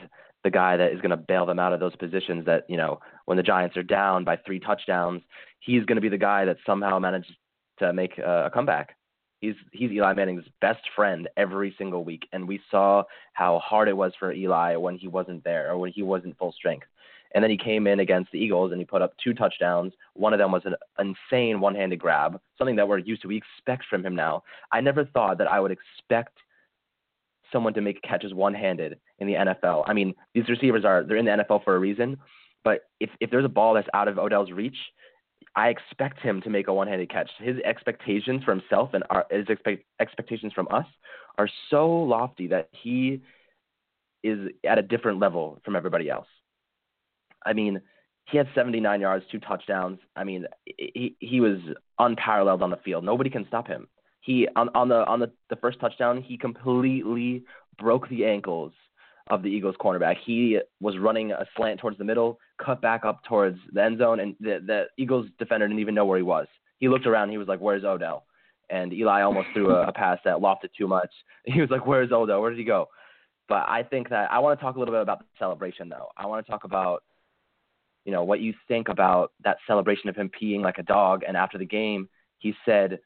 the 0.44 0.51
guy 0.51 0.77
that 0.77 0.91
is 0.91 1.01
going 1.01 1.12
to 1.12 1.17
bail 1.17 1.46
them 1.46 1.60
out 1.60 1.74
of 1.74 1.79
those 1.79 1.96
positions. 1.96 2.46
That 2.46 2.65
you 2.70 2.77
know, 2.77 3.00
when 3.25 3.38
the 3.38 3.44
Giants 3.44 3.77
are 3.77 3.84
down 3.84 4.24
by 4.24 4.38
three 4.38 4.60
touchdowns, 4.60 5.22
he's 5.60 5.84
going 5.86 5.96
to 5.96 6.01
be 6.01 6.10
the 6.10 6.17
guy 6.17 6.46
that 6.46 6.58
somehow 6.65 7.00
manages 7.00 7.32
to 7.79 7.94
make 7.94 8.17
a, 8.17 8.50
comeback. 8.53 8.96
He's 9.41 9.56
he's 9.72 9.91
Eli 9.91 10.13
Manning's 10.13 10.46
best 10.62 10.82
friend 10.96 11.27
every 11.38 11.75
single 11.77 12.03
week, 12.03 12.27
and 12.34 12.48
we 12.48 12.60
saw 12.72 13.03
how 13.34 13.60
hard 13.60 13.88
it 13.88 13.98
was 13.98 14.13
for 14.20 14.32
Eli 14.32 14.75
when 14.75 14.98
he 14.98 15.08
wasn't 15.08 15.44
there 15.44 15.72
or 15.72 15.77
when 15.77 15.91
he 15.91 16.01
wasn't 16.01 16.38
full 16.38 16.53
strength. 16.53 16.88
And 17.34 17.43
then 17.43 17.51
he 17.51 17.57
came 17.57 17.88
in 17.88 18.00
against 18.00 18.31
the 18.31 18.39
Eagles 18.39 18.72
and 18.72 18.79
he 18.79 18.86
put 18.86 19.01
up 19.01 19.13
two 19.24 19.34
touchdowns. 19.34 19.93
One 20.13 20.34
of 20.34 20.39
them 20.39 20.51
was 20.51 20.63
an 20.65 20.75
insane 21.00 21.60
one-handed 21.60 22.00
grab, 22.00 22.39
something 22.57 22.75
that 22.77 22.88
we're 22.88 23.00
used 23.00 23.22
to. 23.24 23.27
We 23.27 23.38
expect 23.38 23.86
from 23.89 24.05
him 24.05 24.15
now. 24.15 24.43
I 24.72 24.81
never 24.81 25.05
thought 25.05 25.38
that 25.39 25.48
I 25.48 25.60
would 25.60 25.72
expect 25.72 26.38
someone 27.51 27.74
to 27.74 27.81
make 27.81 28.01
catches 28.01 28.34
one-handed 28.34 29.00
in 29.19 29.27
the 29.27 29.34
NFL. 29.34 29.84
I 29.88 29.93
mean, 29.93 30.13
these 30.34 30.48
receivers 30.50 30.86
are 30.86 31.03
they're 31.03 31.17
in 31.17 31.25
the 31.25 31.43
NFL 31.43 31.63
for 31.63 31.75
a 31.75 31.79
reason, 31.79 32.17
but 32.63 32.81
if 33.00 33.10
if 33.19 33.31
there's 33.31 33.46
a 33.46 33.50
ball 33.50 33.74
that's 33.74 33.88
out 33.93 34.07
of 34.07 34.17
Odell's 34.17 34.51
reach, 34.51 34.77
I 35.55 35.69
expect 35.69 36.19
him 36.19 36.41
to 36.41 36.50
make 36.50 36.67
a 36.67 36.74
one-handed 36.74 37.10
catch. 37.10 37.29
His 37.39 37.57
expectations 37.65 38.43
for 38.43 38.51
himself 38.51 38.93
and 38.93 39.03
our, 39.10 39.25
his 39.31 39.48
expect, 39.50 39.84
expectations 40.00 40.53
from 40.53 40.67
us 40.72 40.86
are 41.38 41.50
so 41.69 41.89
lofty 41.89 42.48
that 42.48 42.69
he 42.72 43.22
is 44.24 44.50
at 44.67 44.77
a 44.77 44.81
different 44.81 45.19
level 45.19 45.60
from 45.63 45.75
everybody 45.75 46.10
else. 46.10 46.27
I 47.46 47.53
mean, 47.53 47.82
he 48.29 48.38
had 48.38 48.48
79 48.53 49.01
yards, 49.01 49.25
two 49.32 49.39
touchdowns. 49.39 50.00
I 50.15 50.24
mean, 50.24 50.46
he 50.65 51.15
he 51.20 51.39
was 51.39 51.60
unparalleled 52.00 52.62
on 52.62 52.70
the 52.70 52.77
field. 52.77 53.03
Nobody 53.03 53.29
can 53.29 53.46
stop 53.48 53.67
him. 53.67 53.88
He 54.22 54.48
on 54.56 54.70
on 54.75 54.89
the 54.89 55.06
on 55.06 55.20
the 55.20 55.32
the 55.50 55.56
first 55.58 55.79
touchdown, 55.79 56.22
he 56.22 56.38
completely 56.38 57.44
broke 57.79 58.10
the 58.10 58.25
ankles 58.25 58.74
of 59.29 59.44
the 59.44 59.50
Eagles 59.50 59.75
cornerback. 59.79 60.15
He 60.25 60.60
was 60.79 60.98
running 60.98 61.32
a 61.32 61.46
slant 61.56 61.79
towards 61.79 61.98
the 61.98 62.03
middle, 62.03 62.39
cut 62.63 62.82
back 62.82 63.06
up 63.06 63.24
towards 63.24 63.58
the 63.72 63.84
end 63.84 64.00
zone, 64.00 64.20
and 64.20 64.36
the 64.39 64.60
the 64.65 64.84
Eagles 64.98 65.27
defender 65.39 65.67
didn't 65.67 65.79
even 65.79 65.96
know 65.96 66.06
where 66.06 66.17
he 66.17 66.24
was. 66.24 66.48
He 66.79 66.89
looked 66.89 67.08
around, 67.08 67.29
he 67.29 67.38
was 67.38 67.48
like, 67.48 67.60
"Where's 67.60 67.84
Odell?" 67.84 68.25
And 68.70 68.91
Eli 68.91 69.22
almost 69.22 69.48
threw 69.53 69.70
a, 69.72 69.88
a 69.88 69.94
pass 69.94 70.20
that 70.25 70.38
lofted 70.38 70.70
too 70.77 70.88
much. 70.88 71.12
He 71.46 71.62
was 71.62 71.70
like, 71.70 71.88
"Where's 71.88 72.12
Odell? 72.12 72.41
Where 72.41 72.50
did 72.50 72.60
he 72.60 72.65
go?" 72.65 72.89
But 73.48 73.63
I 73.70 73.84
think 73.84 74.10
that 74.10 74.29
I 74.29 74.39
want 74.39 74.60
to 74.60 74.63
talk 74.63 74.75
a 74.75 74.79
little 74.79 74.94
bit 74.94 75.01
about 75.01 75.20
the 75.20 75.25
celebration, 75.39 75.88
though. 75.88 76.10
I 76.17 76.25
want 76.25 76.46
to 76.46 76.51
talk 76.51 76.65
about 76.65 77.03
you 78.08 78.14
know 78.14 78.24
what 78.24 78.40
you 78.40 78.54
think 78.70 78.88
about 78.88 79.34
that 79.44 79.58
celebration 79.68 80.10
of 80.10 80.16
him 80.16 80.32
peeing 80.42 80.62
like 80.62 80.78
a 80.78 80.84
dog 80.84 81.24
and 81.28 81.36
after 81.36 81.58
the 81.58 81.66
game 81.66 82.08
he 82.40 82.56
said 82.66 83.00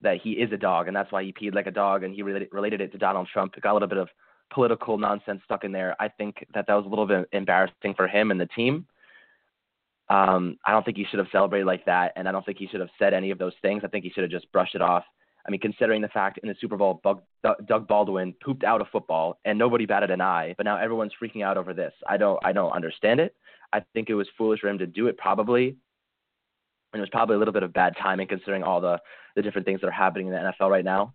that 0.00 0.18
he 0.22 0.32
is 0.32 0.52
a 0.52 0.56
dog 0.56 0.86
and 0.86 0.96
that's 0.96 1.10
why 1.10 1.24
he 1.24 1.32
peed 1.32 1.54
like 1.54 1.66
a 1.66 1.72
dog 1.72 2.04
and 2.04 2.14
he 2.14 2.22
related, 2.22 2.48
related 2.52 2.80
it 2.80 2.92
to 2.92 2.98
Donald 2.98 3.28
Trump. 3.32 3.54
It 3.56 3.62
got 3.62 3.72
a 3.72 3.74
little 3.74 3.88
bit 3.88 3.98
of 3.98 4.08
political 4.52 4.98
nonsense 4.98 5.40
stuck 5.44 5.64
in 5.64 5.72
there. 5.72 5.96
I 6.00 6.08
think 6.08 6.44
that 6.54 6.66
that 6.66 6.74
was 6.74 6.86
a 6.86 6.88
little 6.88 7.06
bit 7.06 7.28
embarrassing 7.32 7.94
for 7.96 8.06
him 8.06 8.30
and 8.30 8.40
the 8.40 8.46
team. 8.46 8.86
Um 10.08 10.56
I 10.64 10.70
don't 10.70 10.84
think 10.84 10.96
he 10.96 11.04
should 11.10 11.18
have 11.18 11.28
celebrated 11.32 11.66
like 11.66 11.84
that 11.86 12.12
and 12.14 12.28
I 12.28 12.32
don't 12.32 12.46
think 12.46 12.58
he 12.58 12.68
should 12.68 12.80
have 12.80 12.90
said 13.00 13.14
any 13.14 13.32
of 13.32 13.38
those 13.38 13.54
things. 13.60 13.82
I 13.84 13.88
think 13.88 14.04
he 14.04 14.10
should 14.10 14.22
have 14.22 14.30
just 14.30 14.50
brushed 14.52 14.76
it 14.76 14.82
off 14.82 15.04
I 15.46 15.50
mean, 15.50 15.60
considering 15.60 16.02
the 16.02 16.08
fact 16.08 16.38
in 16.42 16.48
the 16.48 16.54
Super 16.60 16.76
Bowl, 16.76 17.00
Doug 17.66 17.88
Baldwin 17.88 18.34
pooped 18.44 18.64
out 18.64 18.80
a 18.80 18.84
football 18.84 19.38
and 19.44 19.58
nobody 19.58 19.86
batted 19.86 20.10
an 20.10 20.20
eye, 20.20 20.54
but 20.56 20.64
now 20.64 20.76
everyone's 20.76 21.12
freaking 21.20 21.44
out 21.44 21.56
over 21.56 21.74
this. 21.74 21.92
I 22.08 22.16
don't, 22.16 22.38
I 22.44 22.52
don't 22.52 22.72
understand 22.72 23.18
it. 23.18 23.34
I 23.72 23.82
think 23.92 24.08
it 24.08 24.14
was 24.14 24.28
foolish 24.38 24.60
for 24.60 24.68
him 24.68 24.78
to 24.78 24.86
do 24.86 25.08
it, 25.08 25.16
probably, 25.16 25.76
and 26.92 27.00
it 27.00 27.00
was 27.00 27.10
probably 27.10 27.36
a 27.36 27.38
little 27.38 27.54
bit 27.54 27.62
of 27.62 27.72
bad 27.72 27.94
timing 28.00 28.28
considering 28.28 28.62
all 28.62 28.80
the 28.80 28.98
the 29.34 29.42
different 29.42 29.66
things 29.66 29.80
that 29.80 29.86
are 29.86 29.92
happening 29.92 30.26
in 30.26 30.32
the 30.32 30.38
NFL 30.38 30.70
right 30.70 30.84
now. 30.84 31.14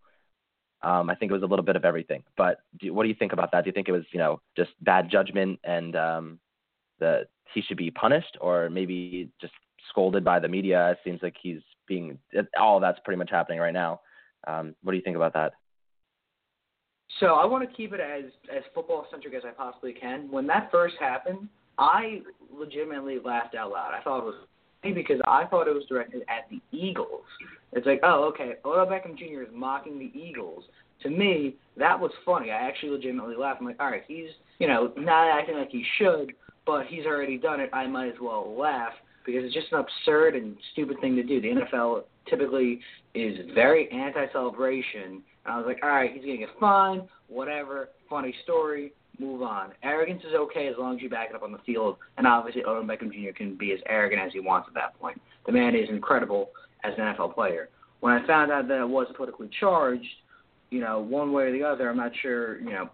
Um, 0.82 1.10
I 1.10 1.16
think 1.16 1.32
it 1.32 1.34
was 1.34 1.44
a 1.44 1.48
little 1.48 1.66
bit 1.66 1.76
of 1.76 1.86
everything. 1.86 2.24
But 2.36 2.60
do, 2.80 2.94
what 2.94 3.04
do 3.04 3.10
you 3.10 3.16
think 3.16 3.34
about 3.34 3.52
that? 3.52 3.64
Do 3.64 3.70
you 3.70 3.74
think 3.74 3.88
it 3.88 3.94
was, 3.94 4.06
you 4.12 4.20
know, 4.20 4.42
just 4.56 4.72
bad 4.82 5.10
judgment 5.10 5.60
and 5.64 5.96
um, 5.96 6.40
that 7.00 7.28
he 7.54 7.62
should 7.62 7.78
be 7.78 7.92
punished, 7.92 8.38
or 8.42 8.70
maybe 8.70 9.30
just 9.40 9.54
scolded 9.90 10.24
by 10.24 10.40
the 10.40 10.48
media? 10.48 10.92
It 10.92 11.00
seems 11.04 11.22
like 11.22 11.36
he's 11.42 11.62
being 11.88 12.18
all 12.60 12.80
that's 12.80 13.00
pretty 13.06 13.18
much 13.18 13.32
happening 13.32 13.60
right 13.60 13.74
now. 13.74 14.02
Um, 14.48 14.76
what 14.82 14.94
do 14.94 14.98
you 14.98 15.04
think 15.04 15.16
about 15.16 15.34
that? 15.34 15.54
So 17.20 17.28
I 17.28 17.46
want 17.46 17.68
to 17.68 17.76
keep 17.76 17.94
it 17.94 18.00
as 18.00 18.26
as 18.56 18.64
football 18.74 19.06
centric 19.12 19.34
as 19.34 19.44
I 19.46 19.52
possibly 19.52 19.94
can. 19.94 20.30
When 20.32 20.48
that 20.48 20.70
first 20.72 20.96
happened, 21.00 21.48
I 21.78 22.22
legitimately 22.54 23.20
laughed 23.24 23.56
out 23.56 23.72
loud. 23.72 23.94
I 23.94 24.02
thought 24.04 24.20
it 24.20 24.26
was 24.26 24.36
funny 24.82 24.94
because 24.94 25.20
I 25.28 25.46
thought 25.46 25.68
it 25.68 25.74
was 25.74 25.86
directed 25.88 26.24
at 26.24 26.50
the 26.50 26.62
Eagles. 26.78 27.24
It's 27.74 27.86
like, 27.86 28.02
oh, 28.04 28.26
okay, 28.34 28.54
Odell 28.66 28.86
Beckham 28.86 29.18
Jr. 29.18 29.44
is 29.44 29.50
mocking 29.54 30.00
the 30.00 30.12
Eagles. 30.18 30.64
To 31.04 31.10
me, 31.10 31.56
that 31.78 32.00
was 32.00 32.12
funny. 32.26 32.52
I 32.52 32.56
actually 32.56 32.92
legitimately 32.92 33.36
laughed. 33.36 33.62
I'm 33.62 33.68
like, 33.68 33.80
all 33.80 33.92
right, 33.92 34.04
he's 34.08 34.30
you 34.60 34.68
know 34.68 34.94
not 34.98 35.28
acting 35.28 35.58
like 35.58 35.70
he 35.70 35.84
should, 35.98 36.34
but 36.66 36.88
he's 36.88 37.06
already 37.06 37.38
done 37.38 37.60
it. 37.60 37.70
I 37.74 37.88
might 37.88 38.10
as 38.10 38.20
well 38.22 38.56
laugh 38.58 38.94
because 39.28 39.44
it's 39.44 39.54
just 39.54 39.72
an 39.74 39.80
absurd 39.80 40.36
and 40.36 40.56
stupid 40.72 41.00
thing 41.02 41.16
to 41.18 41.24
do. 41.24 41.42
The 41.42 41.50
NFL 41.50 42.04
typically 42.30 42.80
is 43.14 43.38
very 43.54 43.92
anti-celebration. 43.92 45.22
I 45.46 45.58
was 45.58 45.66
like, 45.68 45.80
all 45.84 45.90
right, 45.90 46.12
he's 46.12 46.24
getting 46.24 46.44
a 46.44 46.60
fine, 46.60 47.08
whatever, 47.28 47.90
funny 48.10 48.34
story, 48.44 48.94
move 49.20 49.42
on. 49.42 49.72
Arrogance 49.84 50.24
is 50.24 50.34
okay 50.34 50.68
as 50.68 50.76
long 50.80 50.96
as 50.96 51.02
you 51.02 51.10
back 51.10 51.30
it 51.30 51.36
up 51.36 51.44
on 51.44 51.52
the 51.52 51.58
field, 51.66 51.98
and 52.18 52.26
obviously 52.26 52.64
Odell 52.64 52.84
Beckham 52.84 53.12
Jr. 53.12 53.36
can 53.36 53.56
be 53.56 53.74
as 53.74 53.80
arrogant 53.88 54.22
as 54.22 54.32
he 54.32 54.40
wants 54.40 54.68
at 54.70 54.74
that 54.76 54.98
point. 55.00 55.20
The 55.46 55.52
man 55.52 55.76
is 55.76 55.90
incredible 55.90 56.50
as 56.86 56.94
an 56.98 57.04
NFL 57.04 57.36
player. 57.36 57.70
When 58.00 58.14
I 58.14 58.26
found 58.26 58.52
out 58.52 58.68
that 58.70 58.82
it 58.82 58.88
was 58.88 59.08
politically 59.16 59.50
charged, 59.60 60.08
you 60.70 60.80
know, 60.80 61.00
one 61.00 61.34
way 61.34 61.44
or 61.44 61.52
the 61.52 61.64
other, 61.64 61.90
I'm 61.90 61.98
not 61.98 62.12
sure, 62.22 62.60
you 62.60 62.70
know, 62.70 62.90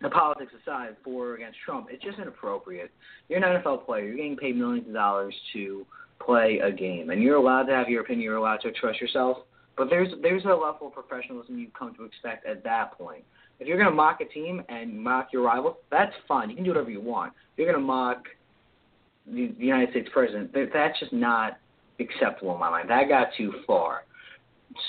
the 0.00 0.08
politics 0.08 0.52
aside, 0.62 0.96
for 1.02 1.28
or 1.28 1.34
against 1.34 1.58
Trump, 1.64 1.88
it's 1.90 2.02
just 2.02 2.18
inappropriate. 2.18 2.90
You're 3.28 3.42
an 3.42 3.62
NFL 3.62 3.84
player. 3.84 4.04
You're 4.04 4.16
getting 4.16 4.36
paid 4.36 4.56
millions 4.56 4.86
of 4.86 4.94
dollars 4.94 5.34
to 5.52 5.86
play 6.24 6.60
a 6.62 6.70
game, 6.70 7.10
and 7.10 7.22
you're 7.22 7.36
allowed 7.36 7.64
to 7.64 7.74
have 7.74 7.88
your 7.88 8.02
opinion. 8.02 8.22
You're 8.22 8.36
allowed 8.36 8.60
to 8.62 8.68
express 8.68 9.00
yourself. 9.00 9.38
But 9.76 9.90
there's 9.90 10.08
there's 10.22 10.44
a 10.44 10.48
level 10.48 10.88
of 10.88 10.92
professionalism 10.92 11.58
you've 11.58 11.74
come 11.74 11.94
to 11.94 12.04
expect 12.04 12.46
at 12.46 12.64
that 12.64 12.98
point. 12.98 13.24
If 13.60 13.66
you're 13.66 13.76
going 13.76 13.90
to 13.90 13.94
mock 13.94 14.20
a 14.20 14.24
team 14.24 14.62
and 14.68 15.02
mock 15.02 15.28
your 15.32 15.42
rival, 15.42 15.78
that's 15.90 16.12
fine. 16.26 16.50
You 16.50 16.56
can 16.56 16.64
do 16.64 16.70
whatever 16.70 16.90
you 16.90 17.00
want. 17.00 17.32
If 17.52 17.58
you're 17.58 17.72
going 17.72 17.80
to 17.80 17.86
mock 17.86 18.24
the, 19.26 19.54
the 19.58 19.64
United 19.64 19.90
States 19.90 20.08
president, 20.12 20.52
that, 20.52 20.70
that's 20.72 20.98
just 21.00 21.12
not 21.12 21.58
acceptable 21.98 22.54
in 22.54 22.60
my 22.60 22.70
mind. 22.70 22.90
That 22.90 23.08
got 23.08 23.28
too 23.36 23.52
far. 23.66 24.04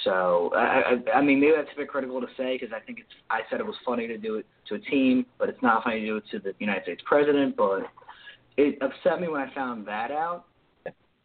So 0.04 0.52
I, 0.56 0.96
I, 1.14 1.18
I 1.18 1.22
mean, 1.22 1.40
maybe 1.40 1.54
that's 1.56 1.70
a 1.74 1.78
bit 1.78 1.88
critical 1.88 2.20
to 2.22 2.28
say 2.38 2.58
because 2.58 2.74
I 2.76 2.80
think 2.86 3.00
it's. 3.00 3.10
I 3.30 3.42
said 3.50 3.60
it 3.60 3.66
was 3.66 3.76
funny 3.86 4.08
to 4.08 4.18
do 4.18 4.36
it 4.36 4.46
to 4.68 4.76
a 4.76 4.80
team, 4.80 5.26
but 5.38 5.50
it's 5.50 5.62
not 5.62 5.84
funny 5.84 6.02
to 6.02 6.06
do 6.06 6.18
it 6.18 6.24
to 6.32 6.40
the 6.40 6.54
United 6.60 6.84
States 6.84 7.02
president. 7.06 7.56
But 7.56 7.84
it 8.58 8.78
upset 8.82 9.22
me 9.22 9.28
when 9.28 9.42
I 9.42 9.54
found 9.54 9.88
that 9.88 10.12
out. 10.12 10.46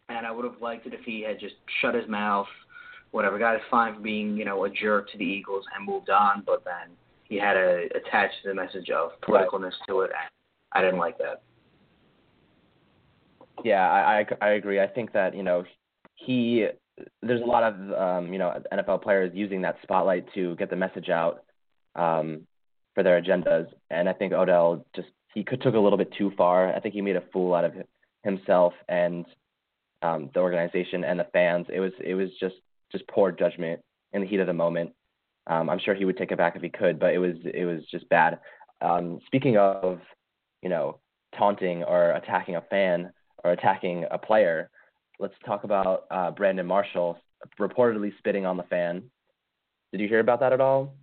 and 0.09 0.27
I 0.27 0.31
would 0.31 0.45
have 0.45 0.61
liked 0.61 0.87
it 0.87 0.95
if 0.95 1.01
he 1.05 1.23
had 1.23 1.41
just 1.41 1.55
shut 1.81 1.95
his 1.95 2.09
mouth, 2.09 2.47
whatever, 3.11 3.39
got 3.39 3.55
his 3.55 3.63
fine 3.71 3.95
for 3.95 4.01
being, 4.01 4.37
you 4.37 4.45
know, 4.45 4.65
a 4.65 4.71
jerk 4.71 5.11
to 5.13 5.19
the 5.19 5.25
Eagles 5.25 5.65
and 5.77 5.87
moved 5.87 6.11
on. 6.11 6.43
But 6.47 6.65
then 6.65 6.95
he 7.25 7.37
had 7.37 7.55
to 7.55 7.89
attach 7.97 8.31
the 8.45 8.55
message 8.55 8.91
of 8.91 9.11
politicalness 9.23 9.73
to 9.89 10.01
it, 10.01 10.11
and 10.11 10.31
I 10.73 10.81
didn't 10.81 11.01
like 11.01 11.19
that. 11.19 11.43
Yeah, 13.65 13.91
I, 13.91 14.21
I 14.21 14.47
I 14.47 14.49
agree. 14.51 14.81
I 14.81 14.87
think 14.87 15.13
that 15.13 15.35
you 15.35 15.43
know 15.43 15.65
he 16.15 16.67
there's 17.23 17.43
a 17.43 17.47
lot 17.47 17.63
of 17.63 17.75
um, 17.93 18.33
you 18.33 18.39
know 18.39 18.61
NFL 18.73 19.03
players 19.03 19.33
using 19.35 19.63
that 19.63 19.77
spotlight 19.83 20.27
to 20.35 20.55
get 20.57 20.71
the 20.71 20.77
message 20.77 21.09
out 21.09 21.45
um, 21.95 22.47
for 22.95 23.03
their 23.03 23.21
agendas, 23.21 23.67
and 23.91 24.09
I 24.09 24.13
think 24.13 24.33
Odell 24.33 24.85
just 24.95 25.09
he 25.35 25.43
could 25.43 25.61
took 25.63 25.75
a 25.75 25.79
little 25.79 25.99
bit 25.99 26.13
too 26.17 26.33
far. 26.37 26.75
I 26.75 26.81
think 26.81 26.95
he 26.95 27.01
made 27.01 27.17
a 27.17 27.25
fool 27.33 27.55
out 27.55 27.65
of 27.65 27.75
himself 28.23 28.73
and 28.89 29.27
um, 30.03 30.31
the 30.33 30.41
organization 30.41 31.05
and 31.05 31.19
the 31.19 31.27
fans. 31.33 31.67
It 31.73 31.81
was 31.81 31.93
it 32.03 32.15
was 32.15 32.31
just 32.39 32.57
just 32.93 33.07
poor 33.09 33.33
judgment 33.33 33.81
in 34.13 34.23
the 34.23 34.27
heat 34.27 34.41
of 34.41 34.47
the 34.47 34.53
moment. 34.53 34.93
Um, 35.47 35.69
I'm 35.69 35.79
sure 35.79 35.95
he 35.95 36.05
would 36.05 36.17
take 36.17 36.33
it 36.33 36.39
back 36.39 36.57
if 36.57 36.63
he 36.63 36.69
could, 36.69 36.99
but 36.99 37.13
it 37.13 37.19
was 37.19 37.35
it 37.45 37.65
was 37.65 37.83
just 37.91 38.09
bad. 38.09 38.39
Um, 38.81 39.21
speaking 39.27 39.57
of, 39.57 40.01
you 40.63 40.69
know, 40.69 40.99
taunting 41.37 41.83
or 41.85 42.13
attacking 42.13 42.57
a 42.57 42.61
fan 42.63 43.13
or 43.43 43.53
attacking 43.53 44.05
a 44.11 44.19
player, 44.19 44.71
let's 45.19 45.35
talk 45.45 45.65
about 45.65 46.07
uh, 46.11 46.31
Brandon 46.31 46.67
Marshall 46.67 47.19
reportedly 47.61 48.17
spitting 48.19 48.47
on 48.47 48.57
the 48.57 48.63
fan. 48.65 49.03
Did 49.93 50.01
you 50.01 50.09
hear 50.09 50.21
about 50.21 50.41
that 50.41 50.53
at 50.53 50.61
all? 50.61 50.95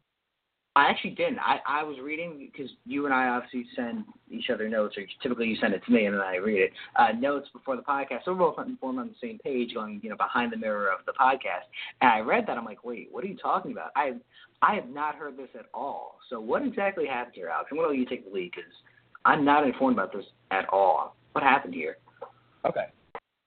I 0.76 0.86
actually 0.86 1.12
didn't. 1.12 1.40
I, 1.40 1.60
I 1.68 1.84
was 1.84 1.98
reading 2.02 2.50
because 2.52 2.72
you 2.86 3.04
and 3.06 3.14
I 3.14 3.28
obviously 3.28 3.66
send 3.76 4.06
each 4.30 4.50
other 4.50 4.70
notes, 4.70 4.96
or 4.98 5.04
typically 5.22 5.48
you 5.48 5.58
send 5.60 5.74
it 5.74 5.84
to 5.86 5.92
me 5.92 6.06
and 6.06 6.16
then 6.16 6.22
I 6.22 6.38
read 6.38 6.62
it. 6.62 6.72
Uh, 6.96 7.12
notes 7.20 7.50
before 7.52 7.76
the 7.76 7.82
podcast, 7.82 8.24
so 8.24 8.32
we're 8.32 8.52
both 8.52 8.66
informed 8.66 9.00
on 9.00 9.08
the 9.08 9.16
same 9.22 9.38
page, 9.40 9.74
going 9.74 10.00
you 10.02 10.10
know 10.10 10.16
behind 10.16 10.54
the 10.54 10.58
mirror 10.58 10.90
of 10.90 11.06
the 11.06 11.12
podcast. 11.12 11.68
And 12.00 12.10
I 12.10 12.20
read 12.20 12.46
that, 12.48 12.58
I'm 12.58 12.64
like, 12.64 12.86
wait, 12.86 13.10
what 13.12 13.26
are 13.26 13.28
you 13.28 13.36
talking 13.36 13.74
about? 13.74 13.92
I 13.98 14.14
I 14.62 14.76
have 14.76 14.88
not 14.88 15.16
heard 15.16 15.36
this 15.36 15.50
at 15.60 15.66
all. 15.74 16.20
So 16.30 16.40
what 16.40 16.66
exactly 16.66 17.06
happened 17.06 17.36
here, 17.36 17.50
Alex? 17.50 17.68
I'm 17.72 17.78
going 17.78 17.88
to 17.88 17.92
let 17.92 18.00
you 18.00 18.06
take 18.06 18.26
the 18.26 18.34
lead 18.34 18.52
because 18.56 18.72
I'm 19.26 19.44
not 19.44 19.66
informed 19.66 19.98
about 19.98 20.14
this 20.14 20.26
at 20.52 20.70
all. 20.70 21.18
What 21.34 21.44
happened 21.44 21.74
here? 21.74 21.98
Okay. 22.66 22.86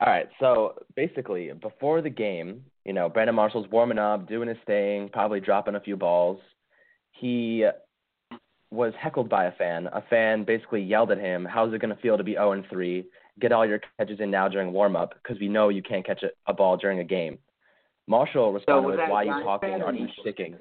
All 0.05 0.13
right. 0.13 0.29
So 0.39 0.75
basically, 0.97 1.51
before 1.61 2.03
the 2.03 2.11
game, 2.11 2.65
you 2.85 2.93
know, 2.93 3.09
Brandon 3.09 3.35
Marshall's 3.35 3.67
warming 3.71 3.99
up, 3.99 4.29
doing 4.29 4.49
his 4.49 4.59
thing, 4.67 5.09
probably 5.13 5.41
dropping 5.41 5.77
a 5.77 5.81
few 5.81 5.97
balls 5.97 6.41
he 7.15 7.65
was 8.71 8.93
heckled 8.99 9.29
by 9.29 9.45
a 9.45 9.53
fan. 9.53 9.89
A 9.93 10.03
fan 10.11 10.45
basically 10.45 10.83
yelled 10.83 11.11
at 11.11 11.19
him, 11.19 11.45
"How's 11.45 11.73
it 11.73 11.81
going 11.81 11.95
to 11.95 12.03
feel 12.03 12.19
to 12.19 12.25
be 12.25 12.33
0 12.33 12.53
and 12.53 12.67
3? 12.69 13.05
Get 13.41 13.53
all 13.53 13.67
your 13.67 13.81
catches 13.99 14.21
in 14.21 14.31
now 14.31 14.49
during 14.49 14.73
warm 14.73 14.97
up 14.97 15.15
because 15.23 15.41
we 15.41 15.49
know 15.49 15.69
you 15.69 15.83
can't 15.83 16.05
catch 16.05 16.23
a, 16.23 16.31
a 16.47 16.53
ball 16.53 16.77
during 16.77 16.99
a 16.99 17.05
game." 17.05 17.39
Marshall 18.07 18.53
responded 18.53 18.83
so 18.83 18.91
with, 18.91 19.11
"Why 19.11 19.25
are 19.25 19.39
you 19.39 19.45
talking? 19.45 19.83
Are 19.83 19.95
you 19.95 20.09
sticking?" 20.21 20.57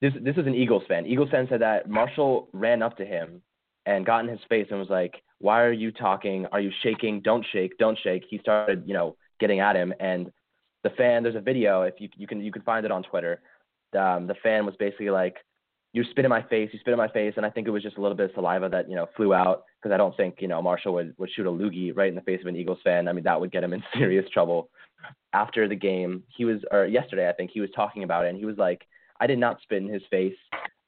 This 0.00 0.14
this 0.20 0.36
is 0.36 0.46
an 0.46 0.54
Eagles 0.54 0.82
fan. 0.88 1.06
Eagles 1.06 1.30
fan 1.30 1.46
said 1.48 1.60
that 1.60 1.88
Marshall 1.88 2.48
ran 2.52 2.82
up 2.82 2.96
to 2.96 3.04
him 3.04 3.42
and 3.86 4.06
got 4.06 4.24
in 4.24 4.28
his 4.28 4.40
face 4.48 4.66
and 4.70 4.78
was 4.78 4.90
like, 4.90 5.22
"Why 5.42 5.62
are 5.62 5.72
you 5.72 5.92
talking? 5.92 6.46
Are 6.52 6.60
you 6.60 6.72
shaking? 6.82 7.20
Don't 7.20 7.44
shake, 7.52 7.76
don't 7.78 7.98
shake." 8.02 8.24
He 8.30 8.38
started, 8.38 8.84
you 8.86 8.94
know, 8.94 9.16
getting 9.40 9.60
at 9.60 9.76
him, 9.76 9.92
and 10.00 10.32
the 10.82 10.90
fan. 10.90 11.22
There's 11.22 11.36
a 11.36 11.40
video 11.40 11.82
if 11.82 11.94
you 11.98 12.08
you 12.16 12.26
can 12.26 12.40
you 12.40 12.50
can 12.50 12.62
find 12.62 12.86
it 12.86 12.90
on 12.90 13.02
Twitter 13.02 13.40
um, 13.98 14.26
the 14.26 14.34
fan 14.42 14.64
was 14.66 14.74
basically 14.78 15.10
like, 15.10 15.36
"You 15.92 16.04
spit 16.10 16.24
in 16.24 16.30
my 16.30 16.42
face, 16.42 16.70
you 16.72 16.78
spit 16.78 16.92
in 16.92 16.98
my 16.98 17.08
face," 17.08 17.34
and 17.36 17.44
I 17.44 17.50
think 17.50 17.66
it 17.66 17.70
was 17.70 17.82
just 17.82 17.96
a 17.96 18.00
little 18.00 18.16
bit 18.16 18.30
of 18.30 18.34
saliva 18.34 18.68
that 18.70 18.88
you 18.88 18.96
know 18.96 19.06
flew 19.16 19.34
out 19.34 19.64
because 19.80 19.94
I 19.94 19.98
don't 19.98 20.16
think 20.16 20.36
you 20.40 20.48
know 20.48 20.62
Marshall 20.62 20.94
would 20.94 21.14
would 21.18 21.30
shoot 21.30 21.46
a 21.46 21.50
loogie 21.50 21.94
right 21.94 22.08
in 22.08 22.14
the 22.14 22.22
face 22.22 22.40
of 22.40 22.46
an 22.46 22.56
Eagles 22.56 22.78
fan. 22.84 23.08
I 23.08 23.12
mean 23.12 23.24
that 23.24 23.40
would 23.40 23.52
get 23.52 23.64
him 23.64 23.72
in 23.72 23.82
serious 23.94 24.28
trouble. 24.30 24.70
After 25.32 25.68
the 25.68 25.76
game, 25.76 26.22
he 26.36 26.44
was 26.44 26.60
or 26.70 26.86
yesterday 26.86 27.28
I 27.28 27.32
think 27.32 27.50
he 27.50 27.60
was 27.60 27.70
talking 27.74 28.02
about 28.02 28.24
it 28.24 28.28
and 28.28 28.38
he 28.38 28.44
was 28.44 28.58
like, 28.58 28.86
"I 29.20 29.26
did 29.26 29.38
not 29.38 29.60
spit 29.62 29.82
in 29.82 29.88
his 29.88 30.02
face." 30.10 30.36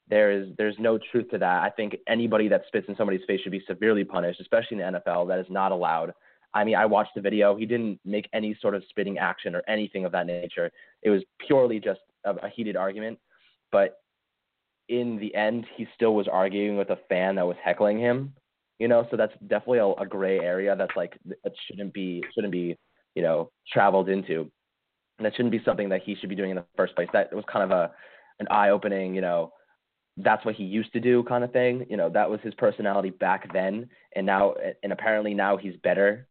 There 0.09 0.31
is 0.31 0.49
there's 0.57 0.75
no 0.77 0.99
truth 1.11 1.29
to 1.31 1.37
that. 1.39 1.63
I 1.63 1.69
think 1.69 1.97
anybody 2.07 2.47
that 2.49 2.63
spits 2.67 2.87
in 2.87 2.95
somebody's 2.95 3.25
face 3.25 3.41
should 3.41 3.51
be 3.51 3.63
severely 3.67 4.03
punished, 4.03 4.39
especially 4.39 4.79
in 4.79 4.93
the 4.93 4.99
NFL. 4.99 5.27
That 5.27 5.39
is 5.39 5.47
not 5.49 5.71
allowed. 5.71 6.13
I 6.53 6.63
mean, 6.63 6.75
I 6.75 6.85
watched 6.85 7.15
the 7.15 7.21
video. 7.21 7.55
He 7.55 7.65
didn't 7.65 7.99
make 8.05 8.29
any 8.33 8.57
sort 8.61 8.75
of 8.75 8.83
spitting 8.89 9.17
action 9.17 9.55
or 9.55 9.63
anything 9.67 10.05
of 10.05 10.11
that 10.13 10.27
nature. 10.27 10.71
It 11.01 11.09
was 11.09 11.23
purely 11.45 11.79
just 11.79 11.99
a, 12.23 12.31
a 12.35 12.49
heated 12.49 12.77
argument, 12.77 13.19
but 13.71 13.97
in 14.87 15.17
the 15.17 15.33
end, 15.35 15.65
he 15.75 15.87
still 15.95 16.13
was 16.13 16.27
arguing 16.27 16.77
with 16.77 16.91
a 16.91 16.99
fan 17.09 17.35
that 17.35 17.47
was 17.47 17.57
heckling 17.63 17.99
him. 17.99 18.33
You 18.79 18.87
know, 18.87 19.07
so 19.09 19.17
that's 19.17 19.33
definitely 19.47 19.79
a, 19.79 19.87
a 19.87 20.05
gray 20.05 20.39
area 20.39 20.75
that's 20.75 20.95
like 20.95 21.17
that 21.43 21.53
shouldn't 21.67 21.93
be 21.93 22.23
shouldn't 22.33 22.51
be 22.51 22.77
you 23.15 23.23
know 23.23 23.49
traveled 23.71 24.09
into, 24.09 24.51
and 25.17 25.25
that 25.25 25.33
shouldn't 25.35 25.51
be 25.51 25.61
something 25.65 25.89
that 25.89 26.03
he 26.03 26.15
should 26.15 26.29
be 26.29 26.35
doing 26.35 26.51
in 26.51 26.57
the 26.57 26.65
first 26.75 26.95
place. 26.95 27.07
That 27.11 27.33
was 27.33 27.45
kind 27.51 27.63
of 27.63 27.71
a 27.71 27.91
an 28.39 28.47
eye 28.51 28.69
opening, 28.69 29.15
you 29.15 29.21
know, 29.21 29.51
that's 30.17 30.45
what 30.45 30.55
he 30.55 30.63
used 30.63 30.93
to 30.93 30.99
do 30.99 31.23
kind 31.23 31.43
of 31.43 31.51
thing. 31.51 31.85
You 31.89 31.97
know, 31.97 32.09
that 32.09 32.29
was 32.29 32.39
his 32.41 32.53
personality 32.53 33.09
back 33.09 33.51
then, 33.53 33.89
and 34.15 34.25
now 34.25 34.55
and 34.83 34.93
apparently 34.93 35.33
now 35.33 35.57
he's 35.57 35.75
better 35.83 36.27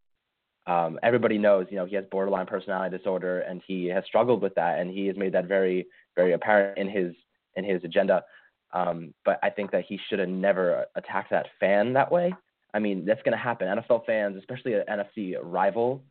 um, 0.66 0.98
everybody 1.02 1.36
knows, 1.36 1.66
you 1.70 1.76
know, 1.76 1.84
he 1.84 1.94
has 1.96 2.04
borderline 2.10 2.46
personality 2.46 2.96
disorder, 2.96 3.40
and 3.40 3.60
he 3.66 3.86
has 3.86 4.04
struggled 4.06 4.40
with 4.40 4.54
that, 4.54 4.78
and 4.78 4.90
he 4.90 5.06
has 5.06 5.16
made 5.16 5.32
that 5.34 5.46
very, 5.46 5.86
very 6.16 6.32
apparent 6.32 6.78
in 6.78 6.88
his 6.88 7.14
in 7.56 7.64
his 7.64 7.84
agenda. 7.84 8.24
Um, 8.72 9.14
but 9.24 9.38
I 9.42 9.50
think 9.50 9.70
that 9.72 9.84
he 9.86 10.00
should 10.08 10.18
have 10.18 10.28
never 10.28 10.86
attacked 10.96 11.30
that 11.30 11.46
fan 11.60 11.92
that 11.92 12.10
way. 12.10 12.34
I 12.72 12.78
mean, 12.80 13.04
that's 13.04 13.22
going 13.22 13.36
to 13.36 13.38
happen. 13.38 13.68
NFL 13.68 14.04
fans, 14.04 14.36
especially 14.36 14.74
an 14.74 14.82
NFC 14.90 15.36
rival, 15.40 16.02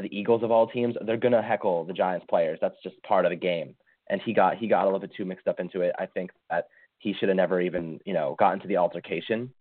the 0.00 0.16
Eagles 0.16 0.42
of 0.42 0.50
all 0.50 0.66
teams, 0.66 0.96
they're 1.06 1.16
going 1.16 1.32
to 1.32 1.42
heckle 1.42 1.84
the 1.84 1.92
Giants 1.92 2.26
players. 2.28 2.58
That's 2.60 2.74
just 2.82 3.00
part 3.04 3.24
of 3.24 3.30
the 3.30 3.36
game. 3.36 3.76
And 4.10 4.20
he 4.24 4.32
got 4.32 4.56
he 4.56 4.68
got 4.68 4.82
a 4.82 4.86
little 4.86 5.00
bit 5.00 5.12
too 5.14 5.26
mixed 5.26 5.46
up 5.46 5.60
into 5.60 5.82
it. 5.82 5.94
I 5.98 6.06
think 6.06 6.30
that 6.50 6.68
he 6.98 7.14
should 7.14 7.28
have 7.28 7.36
never 7.36 7.60
even 7.60 8.00
you 8.04 8.14
know 8.14 8.36
gotten 8.38 8.60
to 8.60 8.68
the 8.68 8.76
altercation. 8.76 9.52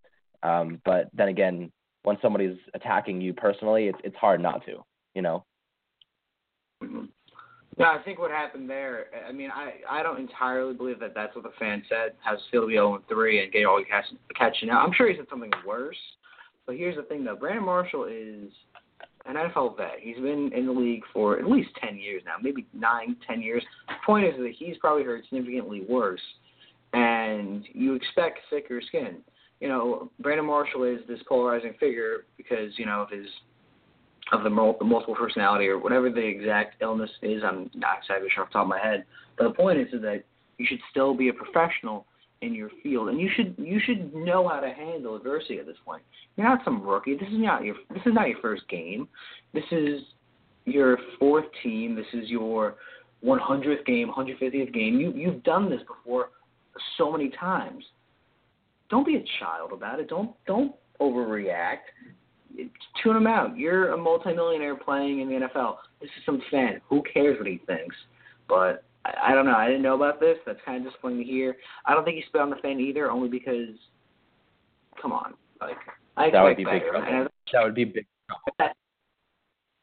Um, 0.44 0.82
but 0.86 1.10
then 1.14 1.30
again, 1.30 1.72
when 2.04 2.18
somebody's 2.22 2.58
attacking 2.74 3.22
you 3.22 3.34
personally, 3.34 3.88
it's 3.88 4.00
it's 4.04 4.16
hard 4.16 4.42
not 4.42 4.66
to, 4.66 4.84
you 5.14 5.22
know. 5.22 5.44
Mm-hmm. 6.84 7.06
Yeah, 7.78 7.96
I 8.00 8.02
think 8.04 8.18
what 8.18 8.32
happened 8.32 8.70
there. 8.70 9.06
I 9.28 9.32
mean, 9.32 9.52
I 9.54 9.74
I 9.90 10.04
don't 10.04 10.20
entirely 10.20 10.74
believe 10.74 11.00
that 11.00 11.14
that's 11.14 11.36
what 11.36 11.44
the 11.44 11.52
fan 11.60 11.84
said. 11.88 12.14
To 12.52 12.68
be 12.68 12.74
0 12.74 13.04
3 13.08 13.44
and 13.44 13.52
get 13.52 13.66
all 13.66 13.84
catch, 13.88 14.06
catching 14.36 14.70
out. 14.70 14.86
I'm 14.86 14.94
sure 14.94 15.10
he 15.10 15.16
said 15.16 15.28
something 15.30 15.52
worse. 15.66 15.98
But 16.66 16.76
here's 16.76 16.96
the 16.96 17.04
thing, 17.04 17.24
though. 17.24 17.36
Brandon 17.36 17.64
Marshall 17.64 18.06
is 18.06 18.52
an 19.26 19.36
NFL 19.36 19.78
vet. 19.78 20.00
He's 20.00 20.18
been 20.18 20.52
in 20.54 20.66
the 20.66 20.72
league 20.72 21.04
for 21.14 21.38
at 21.38 21.50
least 21.50 21.70
10 21.82 21.98
years 21.98 22.24
now, 22.26 22.36
maybe 22.42 22.66
nine, 22.74 23.16
ten 23.28 23.42
years. 23.42 23.64
The 23.88 23.94
point 24.06 24.26
is 24.26 24.34
that 24.38 24.54
he's 24.58 24.78
probably 24.78 25.04
heard 25.04 25.24
significantly 25.30 25.86
worse, 25.88 26.22
and 26.94 27.66
you 27.74 27.94
expect 27.96 28.40
thicker 28.50 28.82
skin 28.88 29.18
you 29.60 29.68
know, 29.68 30.12
Brandon 30.20 30.46
Marshall 30.46 30.84
is 30.84 31.00
this 31.08 31.20
polarizing 31.28 31.74
figure 31.80 32.26
because 32.38 32.78
you 32.78 32.86
know 32.86 33.02
of 33.02 33.10
his 33.10 33.28
of 34.34 34.44
the 34.44 34.50
multiple 34.50 35.16
personality 35.16 35.68
or 35.68 35.80
whatever 35.80 36.10
the 36.10 36.20
exact 36.20 36.82
illness 36.82 37.10
is. 37.22 37.44
I'm 37.44 37.72
not 37.74 38.00
exactly 38.00 38.28
sure 38.34 38.44
off 38.44 38.50
the 38.50 38.54
top 38.54 38.64
of 38.64 38.68
my 38.68 38.80
head, 38.80 39.06
but 39.38 39.46
the 39.46 39.54
point 39.54 39.80
is, 39.80 39.88
is 39.94 40.02
that 40.02 40.24
you 40.58 40.66
should 40.68 40.82
still 40.92 41.14
be 41.14 41.30
a 41.30 41.34
professional 41.34 42.06
in 42.42 42.54
your 42.54 42.70
field, 42.84 43.10
and 43.10 43.20
you 43.20 43.30
should 43.36 43.56
you 43.58 43.80
should 43.84 44.14
know 44.14 44.48
how 44.48 44.60
to 44.60 44.70
handle 44.70 45.16
adversity 45.16 45.58
at 45.58 45.66
this 45.66 45.78
point. 45.84 46.04
You're 46.36 46.48
not 46.48 46.64
some 46.64 46.84
rookie. 46.84 47.16
This 47.16 47.30
is 47.30 47.40
not 47.40 47.64
your 47.64 47.76
this 47.90 48.04
is 48.06 48.14
not 48.14 48.28
your 48.28 48.40
first 48.40 48.68
game. 48.70 49.08
This 49.54 49.66
is 49.72 50.02
your 50.66 51.00
fourth 51.18 51.46
team. 51.64 51.96
This 51.96 52.06
is 52.14 52.30
your 52.30 52.76
100th 53.26 53.86
game, 53.86 54.12
150th 54.16 54.72
game. 54.74 55.00
You 55.00 55.12
you've 55.14 55.42
done 55.44 55.68
this 55.70 55.82
before 55.88 56.30
so 56.98 57.12
many 57.12 57.30
times 57.30 57.84
don't 58.90 59.06
be 59.06 59.16
a 59.16 59.24
child 59.40 59.72
about 59.74 60.00
it. 60.00 60.08
Don't 60.08 60.32
don't 60.46 60.74
overreact. 61.00 61.88
Tune 63.04 63.18
him 63.18 63.28
out. 63.28 63.58
You're 63.58 63.94
a 63.94 63.98
multimillionaire 63.98 64.76
playing 64.76 65.20
in 65.22 65.30
the 65.30 65.48
NFL. 65.48 65.78
This 66.02 66.10
is 66.18 66.26
some 66.26 66.42
fan. 66.50 66.82
Who 66.90 67.04
cares 67.14 67.38
what 67.38 67.48
he 67.48 67.60
thinks? 67.68 67.96
But 68.48 68.84
I, 69.06 69.32
I 69.32 69.36
don't 69.36 69.46
know. 69.46 69.56
I 69.56 69.68
didn't 69.68 69.84
know 69.84 69.96
about 69.96 70.20
this. 70.20 70.38
That's 70.46 70.60
kind 70.66 70.78
of 70.78 70.92
disappointing 70.92 71.20
to 71.20 71.24
hear. 71.26 71.58
I 71.86 71.94
don't 71.94 72.04
think 72.04 72.16
he 72.16 72.24
spit 72.28 72.42
on 72.42 72.50
the 72.50 72.56
fan 72.58 72.80
either, 72.80 73.12
only 73.12 73.30
because. 73.30 73.76
Come 75.00 75.12
on, 75.12 75.36
like 75.62 75.78
I 76.16 76.32
that 76.32 76.42
would 76.42 76.58
be 76.58 76.64
better. 76.64 76.80
big 76.80 76.90
trouble. 76.90 77.30
That 77.54 77.64
would 77.64 77.76
be 77.76 77.86
big 77.86 78.06
trouble. 78.58 78.74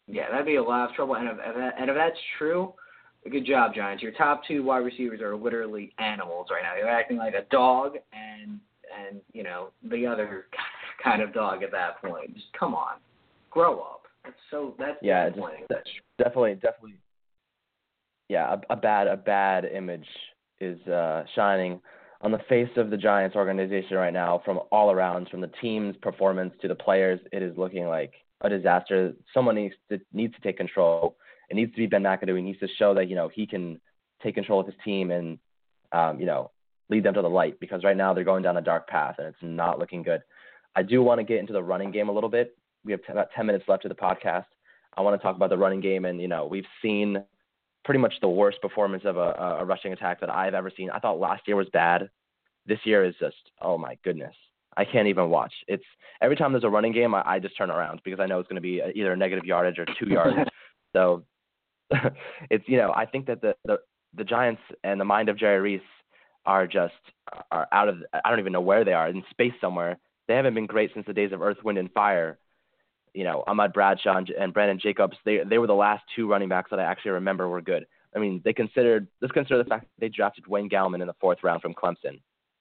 Yeah, 0.07 0.31
that'd 0.31 0.47
be 0.47 0.57
a 0.57 0.63
lot 0.63 0.91
of 0.91 0.97
trouble. 0.97 1.15
And 1.15 1.29
if, 1.29 1.37
if 1.39 1.55
that, 1.55 1.75
and 1.79 1.89
if 1.89 1.97
that's 1.97 2.19
true, 2.37 2.75
good 3.31 3.47
job, 3.47 3.75
Giants. 3.75 4.03
Your 4.03 4.13
top 4.13 4.43
two 4.47 4.63
wide 4.63 4.79
receivers 4.79 5.21
are 5.21 5.37
literally 5.37 5.93
animals 5.99 6.49
right 6.51 6.63
now. 6.63 6.77
You're 6.77 6.89
acting 6.89 7.17
like 7.17 7.35
a 7.35 7.45
dog 7.51 7.97
and 8.13 8.61
and 9.09 9.21
you 9.33 9.43
know 9.43 9.71
the 9.91 10.07
other 10.07 10.47
kind 11.03 11.23
of 11.23 11.33
dog 11.33 11.63
at 11.63 11.71
that 11.73 12.01
point. 12.03 12.35
Just 12.35 12.47
come 12.59 12.75
on, 12.75 12.95
grow 13.51 13.81
up. 13.81 14.03
That's 14.25 14.37
so 14.51 14.75
that's 14.79 14.99
yeah, 15.03 15.29
just, 15.31 15.41
that's 15.69 15.89
definitely 16.19 16.55
definitely 16.55 16.99
yeah 18.29 18.55
a, 18.55 18.73
a 18.73 18.77
bad 18.77 19.07
a 19.07 19.17
bad 19.17 19.65
image 19.65 20.07
is 20.61 20.81
uh, 20.87 21.25
shining 21.35 21.81
on 22.21 22.33
the 22.33 22.41
face 22.49 22.71
of 22.77 22.91
the 22.91 22.97
Giants 22.97 23.37
organization 23.37 23.97
right 23.97 24.13
now 24.13 24.41
from 24.45 24.61
all 24.73 24.91
around, 24.91 25.29
from 25.29 25.43
the 25.43 25.51
team's 25.61 25.95
performance 26.01 26.55
to 26.63 26.69
the 26.69 26.75
players. 26.75 27.21
It 27.33 27.43
is 27.43 27.57
looking 27.59 27.87
like 27.87 28.15
a 28.41 28.49
disaster. 28.49 29.13
Someone 29.33 29.57
needs 29.57 29.75
to 29.91 30.01
needs 30.13 30.35
to 30.35 30.41
take 30.41 30.57
control. 30.57 31.17
It 31.51 31.55
needs 31.55 31.73
to 31.73 31.79
be 31.79 31.87
Ben 31.87 32.03
McAdoo. 32.03 32.37
He 32.37 32.43
needs 32.43 32.61
to 32.61 32.69
show 32.79 32.95
that 32.95 33.09
you 33.09 33.17
know 33.17 33.29
he 33.29 33.47
can 33.47 33.81
take 34.23 34.35
control 34.35 34.61
of 34.61 34.67
his 34.67 34.75
team 34.85 35.11
and 35.11 35.39
um, 35.93 36.19
you 36.19 36.27
know 36.27 36.51
lead 36.91 37.05
them 37.05 37.15
to 37.15 37.23
the 37.23 37.29
light 37.29 37.59
because 37.61 37.83
right 37.83 37.97
now 37.97 38.13
they're 38.13 38.25
going 38.25 38.43
down 38.43 38.57
a 38.57 38.63
dark 38.63 38.87
path 38.87 39.17
and 39.19 39.27
it's 39.27 39.39
not 39.43 39.79
looking 39.79 40.03
good. 40.03 40.23
I 40.77 40.83
do 40.83 41.03
want 41.03 41.19
to 41.19 41.25
get 41.25 41.39
into 41.39 41.53
the 41.53 41.63
running 41.63 41.91
game 41.91 42.09
a 42.09 42.13
little 42.13 42.29
bit. 42.29 42.57
We 42.85 42.93
have 42.93 43.01
t- 43.03 43.13
about 43.13 43.29
10 43.35 43.47
minutes 43.47 43.65
left 43.69 43.85
of 43.85 43.89
the 43.89 43.95
podcast. 43.95 44.45
I 44.97 45.01
want 45.01 45.19
to 45.19 45.23
talk 45.23 45.37
about 45.37 45.51
the 45.51 45.59
running 45.59 45.81
game 45.81 46.05
and 46.05 46.21
you 46.21 46.29
know 46.29 46.47
we've 46.47 46.67
seen 46.83 47.23
pretty 47.85 48.01
much 48.01 48.15
the 48.21 48.29
worst 48.29 48.61
performance 48.63 49.05
of 49.05 49.17
a, 49.17 49.59
a 49.61 49.65
rushing 49.65 49.93
attack 49.93 50.21
that 50.21 50.31
I've 50.31 50.55
ever 50.55 50.71
seen. 50.77 50.91
I 50.91 50.99
thought 50.99 51.19
last 51.19 51.43
year 51.47 51.57
was 51.57 51.69
bad. 51.73 52.11
This 52.67 52.79
year 52.85 53.05
is 53.05 53.15
just 53.19 53.37
oh 53.61 53.79
my 53.79 53.97
goodness. 54.05 54.35
I 54.77 54.85
can't 54.85 55.09
even 55.09 55.31
watch. 55.31 55.53
It's 55.69 55.85
every 56.21 56.37
time 56.37 56.53
there's 56.53 56.65
a 56.65 56.69
running 56.69 56.93
game, 56.93 57.15
I, 57.15 57.23
I 57.25 57.39
just 57.39 57.57
turn 57.57 57.71
around 57.71 58.01
because 58.05 58.21
I 58.21 58.27
know 58.27 58.41
it's 58.41 58.49
going 58.49 58.57
to 58.57 58.63
be 58.63 58.83
either 58.95 59.13
a 59.13 59.17
negative 59.17 59.45
yardage 59.45 59.79
or 59.79 59.87
two 59.99 60.09
yards. 60.11 60.37
so 60.93 61.23
it's 62.51 62.65
you 62.67 62.77
know 62.77 62.93
I 62.95 63.07
think 63.07 63.27
that 63.27 63.41
the, 63.41 63.55
the 63.65 63.79
the 64.17 64.25
Giants 64.25 64.63
and 64.83 65.01
the 65.01 65.05
mind 65.05 65.29
of 65.29 65.39
Jerry 65.39 65.61
Reese 65.61 65.81
are 66.47 66.67
just 66.67 66.95
are 67.51 67.69
out 67.73 67.89
of 67.89 67.99
I 68.13 68.31
don't 68.31 68.41
even 68.41 68.53
know 68.53 68.61
where 68.61 68.85
they 68.85 68.93
are 68.93 69.09
in 69.09 69.23
space 69.31 69.53
somewhere. 69.61 69.99
They 70.29 70.35
haven't 70.35 70.55
been 70.55 70.67
great 70.67 70.91
since 70.95 71.07
the 71.07 71.13
days 71.13 71.33
of 71.33 71.43
Earth, 71.43 71.59
Wind, 71.65 71.79
and 71.79 71.93
Fire. 71.93 72.39
You 73.13 73.25
know, 73.25 73.45
Ahmad 73.47 73.73
Bradshaw 73.73 74.17
and, 74.17 74.29
and 74.31 74.53
Brandon 74.53 74.79
Jacobs. 74.79 75.17
They 75.25 75.41
they 75.49 75.59
were 75.59 75.67
the 75.67 75.75
last 75.75 76.03
two 76.15 76.29
running 76.29 76.49
backs 76.49 76.71
that 76.71 76.81
I 76.81 76.85
actually 76.85 77.13
remember 77.13 77.49
were 77.49 77.61
good. 77.61 77.87
I 78.15 78.19
mean, 78.19 78.41
they 78.45 78.53
considered 78.53 79.07
let's 79.21 79.33
consider 79.33 79.63
the 79.63 79.69
fact 79.69 79.85
that 79.85 80.01
they 80.01 80.09
drafted 80.09 80.47
Wayne 80.47 80.69
Gallman 80.69 81.01
in 81.01 81.07
the 81.07 81.15
fourth 81.21 81.39
round 81.43 81.63
from 81.63 81.75
Clemson. 81.75 82.21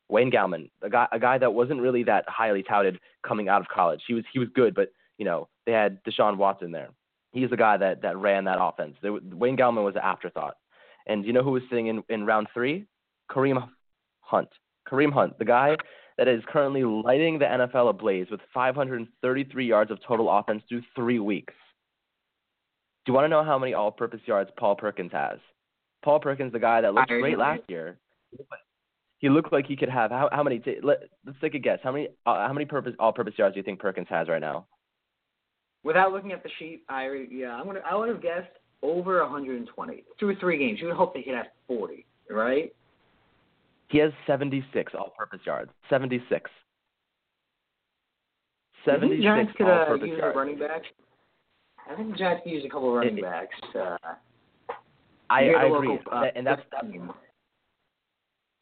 Wayne 0.10 0.32
Gallman, 0.32 0.70
a 0.82 0.90
guy 0.90 1.08
a 1.12 1.20
guy 1.20 1.38
that 1.38 1.54
wasn't 1.54 1.82
really 1.82 2.04
that 2.04 2.26
highly 2.28 2.64
touted 2.64 3.00
coming 3.26 3.50
out 3.50 3.62
of 3.62 3.68
college. 3.68 4.02
He 4.08 4.14
was 4.14 4.24
he 4.32 4.40
was 4.40 4.50
good, 4.54 4.76
but 4.76 4.90
you 5.18 5.26
know 5.26 5.48
they 5.66 5.72
had 5.72 6.04
Deshaun 6.04 6.38
Watson 6.38 6.72
there. 6.72 6.90
He's 7.34 7.50
the 7.50 7.58
guy 7.58 7.78
that 7.78 8.02
that 8.04 8.18
ran 8.18 8.46
that 8.46 8.60
offense. 8.62 8.96
They, 9.02 9.10
Wayne 9.10 9.58
Gallman 9.58 9.84
was 9.84 9.96
an 9.96 10.02
afterthought. 10.04 10.56
And 11.06 11.26
you 11.26 11.34
know 11.34 11.44
who 11.44 11.52
was 11.52 11.64
sitting 11.70 11.88
in 11.88 12.04
in 12.10 12.26
round 12.26 12.48
three? 12.54 12.86
Kareem 13.30 13.68
Hunt. 14.22 14.50
Kareem 14.90 15.12
Hunt, 15.12 15.38
the 15.40 15.46
guy 15.46 15.76
that 16.18 16.28
is 16.28 16.44
currently 16.48 16.84
lighting 16.84 17.40
the 17.40 17.46
NFL 17.46 17.90
ablaze 17.90 18.28
with 18.30 18.42
533 18.54 19.66
yards 19.66 19.92
of 19.92 20.00
total 20.06 20.30
offense 20.30 20.62
through 20.70 20.84
three 20.96 21.20
weeks. 21.20 21.54
Do 23.06 23.12
you 23.12 23.16
want 23.16 23.26
to 23.26 23.30
know 23.30 23.44
how 23.44 23.58
many 23.58 23.74
all-purpose 23.74 24.22
yards 24.26 24.50
Paul 24.58 24.76
Perkins 24.76 25.12
has? 25.12 25.40
Paul 26.04 26.20
Perkins, 26.20 26.54
the 26.54 26.60
guy 26.60 26.82
that 26.82 26.94
looked 26.94 27.08
great 27.08 27.38
last 27.38 27.62
year, 27.68 27.98
he 29.18 29.30
looked 29.30 29.52
like 29.52 29.66
he 29.66 29.76
could 29.76 29.90
have 29.90 30.12
how 30.12 30.30
how 30.32 30.44
many? 30.44 30.60
T- 30.60 30.80
let, 30.84 31.04
us 31.28 31.36
take 31.42 31.56
a 31.56 31.60
guess. 31.60 31.80
How 31.82 31.92
many 31.92 32.10
uh, 32.26 32.48
how 32.48 32.54
many 32.54 32.66
purpose 32.66 32.94
all-purpose 33.00 33.36
yards 33.38 33.56
do 33.56 33.60
you 33.60 33.64
think 33.64 33.80
Perkins 33.80 34.08
has 34.10 34.28
right 34.28 34.42
now? 34.42 34.68
Without 35.84 36.14
looking 36.14 36.32
at 36.32 36.44
the 36.44 36.50
sheet, 36.60 36.84
I 36.90 37.26
yeah, 37.30 37.56
I'm 37.56 37.66
gonna 37.66 37.82
I 37.90 37.96
would 37.96 38.10
have 38.10 38.22
guessed 38.22 38.52
over 38.82 39.22
120 39.22 40.04
through 40.20 40.36
three 40.40 40.58
games. 40.58 40.80
You 40.80 40.88
would 40.88 40.96
hope 40.96 41.14
they 41.14 41.24
could 41.24 41.36
have 41.36 41.48
40, 41.68 42.06
right? 42.30 42.74
He 43.90 43.98
has 44.00 44.12
76 44.26 44.94
all-purpose 44.98 45.42
yards. 45.46 45.72
76. 45.90 46.50
76 48.86 49.18
the 49.18 49.24
Giants 49.24 49.54
could 49.56 49.68
uh, 49.68 49.94
use 49.96 50.18
yards. 50.18 50.36
a 50.36 50.38
running 50.38 50.58
back. 50.58 50.82
I 51.90 51.96
think 51.96 52.12
the 52.12 52.18
Giants 52.18 52.42
could 52.44 52.52
use 52.52 52.64
a 52.66 52.70
couple 52.70 52.90
of 52.90 52.96
running 52.96 53.18
it, 53.18 53.24
backs. 53.24 53.56
Uh, 53.76 53.98
I, 55.30 55.50
I 55.50 55.64
local, 55.68 55.96
agree, 55.96 56.00
uh, 56.12 56.24
and 56.36 56.46
that's, 56.46 56.62
that's 56.72 56.88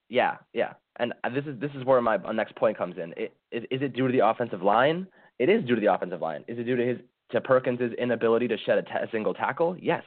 yeah, 0.10 0.36
yeah. 0.53 0.73
And 0.97 1.13
this 1.34 1.45
is 1.45 1.60
this 1.60 1.71
is 1.75 1.86
where 1.86 2.01
my 2.01 2.17
next 2.34 2.55
point 2.55 2.77
comes 2.77 2.97
in. 2.97 3.13
It, 3.15 3.34
is, 3.51 3.63
is 3.71 3.81
it 3.81 3.95
due 3.95 4.07
to 4.07 4.12
the 4.12 4.27
offensive 4.27 4.62
line? 4.62 5.07
It 5.39 5.49
is 5.49 5.65
due 5.65 5.75
to 5.75 5.81
the 5.81 5.91
offensive 5.91 6.21
line. 6.21 6.43
Is 6.47 6.60
it 6.60 6.65
due 6.65 6.75
to 6.75 6.86
his 6.86 6.97
to 7.32 7.41
Perkins' 7.41 7.94
inability 7.98 8.48
to 8.48 8.58
shed 8.58 8.78
a, 8.78 8.84
t- 8.84 8.89
a 8.91 9.10
single 9.12 9.34
tackle? 9.34 9.76
Yes. 9.80 10.04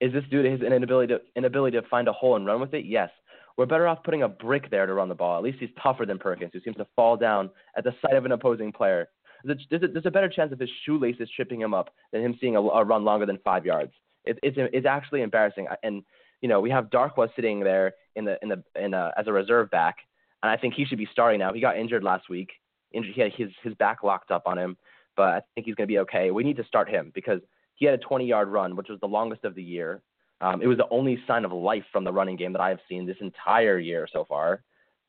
Is 0.00 0.12
this 0.12 0.24
due 0.30 0.42
to 0.42 0.50
his 0.50 0.62
inability 0.62 1.12
to 1.14 1.20
inability 1.36 1.80
to 1.80 1.86
find 1.88 2.08
a 2.08 2.12
hole 2.12 2.36
and 2.36 2.46
run 2.46 2.60
with 2.60 2.74
it? 2.74 2.84
Yes. 2.84 3.10
We're 3.56 3.66
better 3.66 3.86
off 3.86 4.02
putting 4.02 4.22
a 4.22 4.28
brick 4.28 4.70
there 4.70 4.86
to 4.86 4.94
run 4.94 5.08
the 5.08 5.14
ball. 5.14 5.36
At 5.36 5.44
least 5.44 5.58
he's 5.60 5.70
tougher 5.82 6.06
than 6.06 6.18
Perkins, 6.18 6.50
who 6.54 6.60
seems 6.60 6.76
to 6.76 6.86
fall 6.96 7.16
down 7.16 7.50
at 7.76 7.84
the 7.84 7.94
sight 8.00 8.14
of 8.14 8.24
an 8.24 8.32
opposing 8.32 8.72
player. 8.72 9.08
There's 9.44 9.82
a, 9.82 9.88
there's 9.88 10.06
a 10.06 10.10
better 10.10 10.28
chance 10.28 10.52
of 10.52 10.58
his 10.58 10.70
shoelaces 10.84 11.28
tripping 11.34 11.60
him 11.60 11.74
up 11.74 11.90
than 12.12 12.22
him 12.22 12.36
seeing 12.40 12.56
a, 12.56 12.60
a 12.60 12.84
run 12.84 13.04
longer 13.04 13.26
than 13.26 13.38
five 13.44 13.66
yards. 13.66 13.92
It, 14.24 14.38
it's 14.42 14.56
it's 14.56 14.86
actually 14.86 15.22
embarrassing. 15.22 15.66
And 15.82 16.02
you 16.40 16.48
know 16.48 16.60
we 16.60 16.70
have 16.70 16.90
Darkwa 16.90 17.28
sitting 17.34 17.60
there 17.60 17.92
in 18.16 18.24
the 18.24 18.38
in 18.42 18.48
the 18.48 18.62
in 18.76 18.94
a, 18.94 19.12
as 19.16 19.26
a 19.26 19.32
reserve 19.32 19.70
back, 19.70 19.96
and 20.42 20.50
I 20.50 20.56
think 20.56 20.74
he 20.74 20.84
should 20.84 20.98
be 20.98 21.08
starting 21.10 21.40
now. 21.40 21.52
He 21.52 21.60
got 21.60 21.76
injured 21.76 22.04
last 22.04 22.28
week. 22.28 22.50
Injured, 22.92 23.14
he 23.14 23.20
had 23.20 23.32
his 23.32 23.50
his 23.62 23.74
back 23.74 24.02
locked 24.02 24.30
up 24.30 24.42
on 24.46 24.58
him, 24.58 24.76
but 25.16 25.28
I 25.28 25.40
think 25.54 25.66
he's 25.66 25.74
going 25.74 25.86
to 25.86 25.92
be 25.92 25.98
okay. 26.00 26.30
We 26.30 26.44
need 26.44 26.56
to 26.56 26.64
start 26.64 26.88
him 26.88 27.12
because 27.14 27.40
he 27.74 27.86
had 27.86 27.94
a 27.94 27.98
20 27.98 28.26
yard 28.26 28.48
run, 28.48 28.76
which 28.76 28.88
was 28.88 29.00
the 29.00 29.06
longest 29.06 29.44
of 29.44 29.54
the 29.54 29.62
year. 29.62 30.02
Um, 30.40 30.60
it 30.60 30.66
was 30.66 30.78
the 30.78 30.88
only 30.90 31.18
sign 31.26 31.44
of 31.44 31.52
life 31.52 31.84
from 31.92 32.04
the 32.04 32.12
running 32.12 32.36
game 32.36 32.52
that 32.52 32.60
I 32.60 32.68
have 32.70 32.80
seen 32.88 33.06
this 33.06 33.16
entire 33.20 33.78
year 33.78 34.08
so 34.12 34.24
far. 34.24 34.62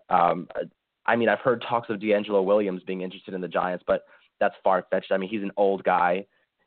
Um, 0.10 0.48
I 1.06 1.16
mean, 1.16 1.28
I've 1.28 1.40
heard 1.40 1.64
talks 1.68 1.90
of 1.90 2.00
DeAngelo 2.00 2.44
Williams 2.44 2.84
being 2.86 3.02
interested 3.02 3.34
in 3.34 3.42
the 3.42 3.48
Giants, 3.48 3.84
but 3.88 4.04
that's 4.40 4.56
far 4.64 4.86
fetched. 4.92 5.12
I 5.12 5.18
mean, 5.18 5.30
he's 5.30 5.42
an 5.42 5.52
old 5.58 5.84
guy. 5.84 6.26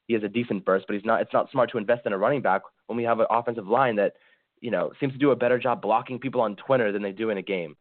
He 0.08 0.14
has 0.14 0.22
a 0.22 0.28
decent 0.28 0.64
burst, 0.64 0.86
but 0.86 0.94
he's 0.94 1.04
not. 1.04 1.20
It's 1.20 1.32
not 1.32 1.50
smart 1.50 1.70
to 1.72 1.78
invest 1.78 2.06
in 2.06 2.12
a 2.12 2.18
running 2.18 2.42
back 2.42 2.62
when 2.86 2.96
we 2.96 3.04
have 3.04 3.20
an 3.20 3.26
offensive 3.30 3.66
line 3.66 3.96
that 3.96 4.14
you 4.60 4.70
know, 4.70 4.92
seems 4.98 5.12
to 5.12 5.18
do 5.18 5.30
a 5.30 5.36
better 5.36 5.58
job 5.58 5.82
blocking 5.82 6.18
people 6.18 6.40
on 6.40 6.56
Twitter 6.56 6.92
than 6.92 7.02
they 7.02 7.12
do 7.12 7.30
in 7.30 7.38
a 7.38 7.42
game. 7.42 7.76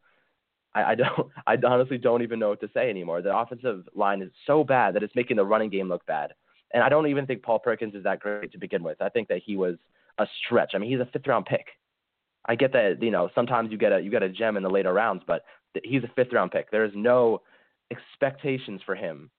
I, 0.76 0.92
I 0.92 0.96
don't, 0.96 1.32
I 1.48 1.58
honestly 1.66 1.98
don't 1.98 2.22
even 2.22 2.38
know 2.38 2.50
what 2.50 2.62
to 2.62 2.70
say 2.74 2.90
anymore. 2.90 3.22
The 3.22 3.36
offensive 3.36 3.88
line 3.96 4.22
is 4.22 4.32
so 4.46 4.64
bad 4.64 4.94
that 4.96 5.04
it's 5.04 5.16
making 5.16 5.38
the 5.38 5.46
running 5.46 5.70
game 5.70 5.90
look 5.90 6.06
bad. 6.06 6.34
And 6.74 6.84
I 6.84 6.90
don't 6.90 7.08
even 7.08 7.26
think 7.26 7.42
Paul 7.42 7.60
Perkins 7.60 7.96
is 7.96 8.04
that 8.04 8.20
great 8.20 8.52
to 8.52 8.58
begin 8.58 8.84
with. 8.84 9.02
I 9.02 9.10
think 9.10 9.30
that 9.30 9.42
he 9.44 9.56
was 9.56 9.78
a 10.18 10.28
stretch. 10.46 10.72
I 10.74 10.78
mean, 10.78 10.92
he's 10.92 11.00
a 11.00 11.10
fifth 11.12 11.28
round 11.28 11.46
pick. 11.46 11.66
I 12.48 12.56
get 12.56 12.74
that, 12.74 13.02
you 13.02 13.12
know, 13.12 13.30
sometimes 13.34 13.72
you 13.72 13.78
get 13.78 13.92
a 13.92 14.00
you 14.00 14.12
get 14.12 14.22
a 14.22 14.30
gem 14.30 14.56
in 14.56 14.62
the 14.62 14.70
later 14.70 14.94
rounds, 14.94 15.24
but 15.26 15.44
he's 15.84 16.04
a 16.04 16.12
fifth 16.16 16.32
round 16.32 16.52
pick. 16.52 16.70
There 16.70 16.86
is 16.86 16.92
no 16.94 17.42
expectations 17.92 18.82
for 18.86 18.96
him. 18.96 19.32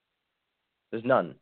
There's 0.91 1.05
none. 1.05 1.35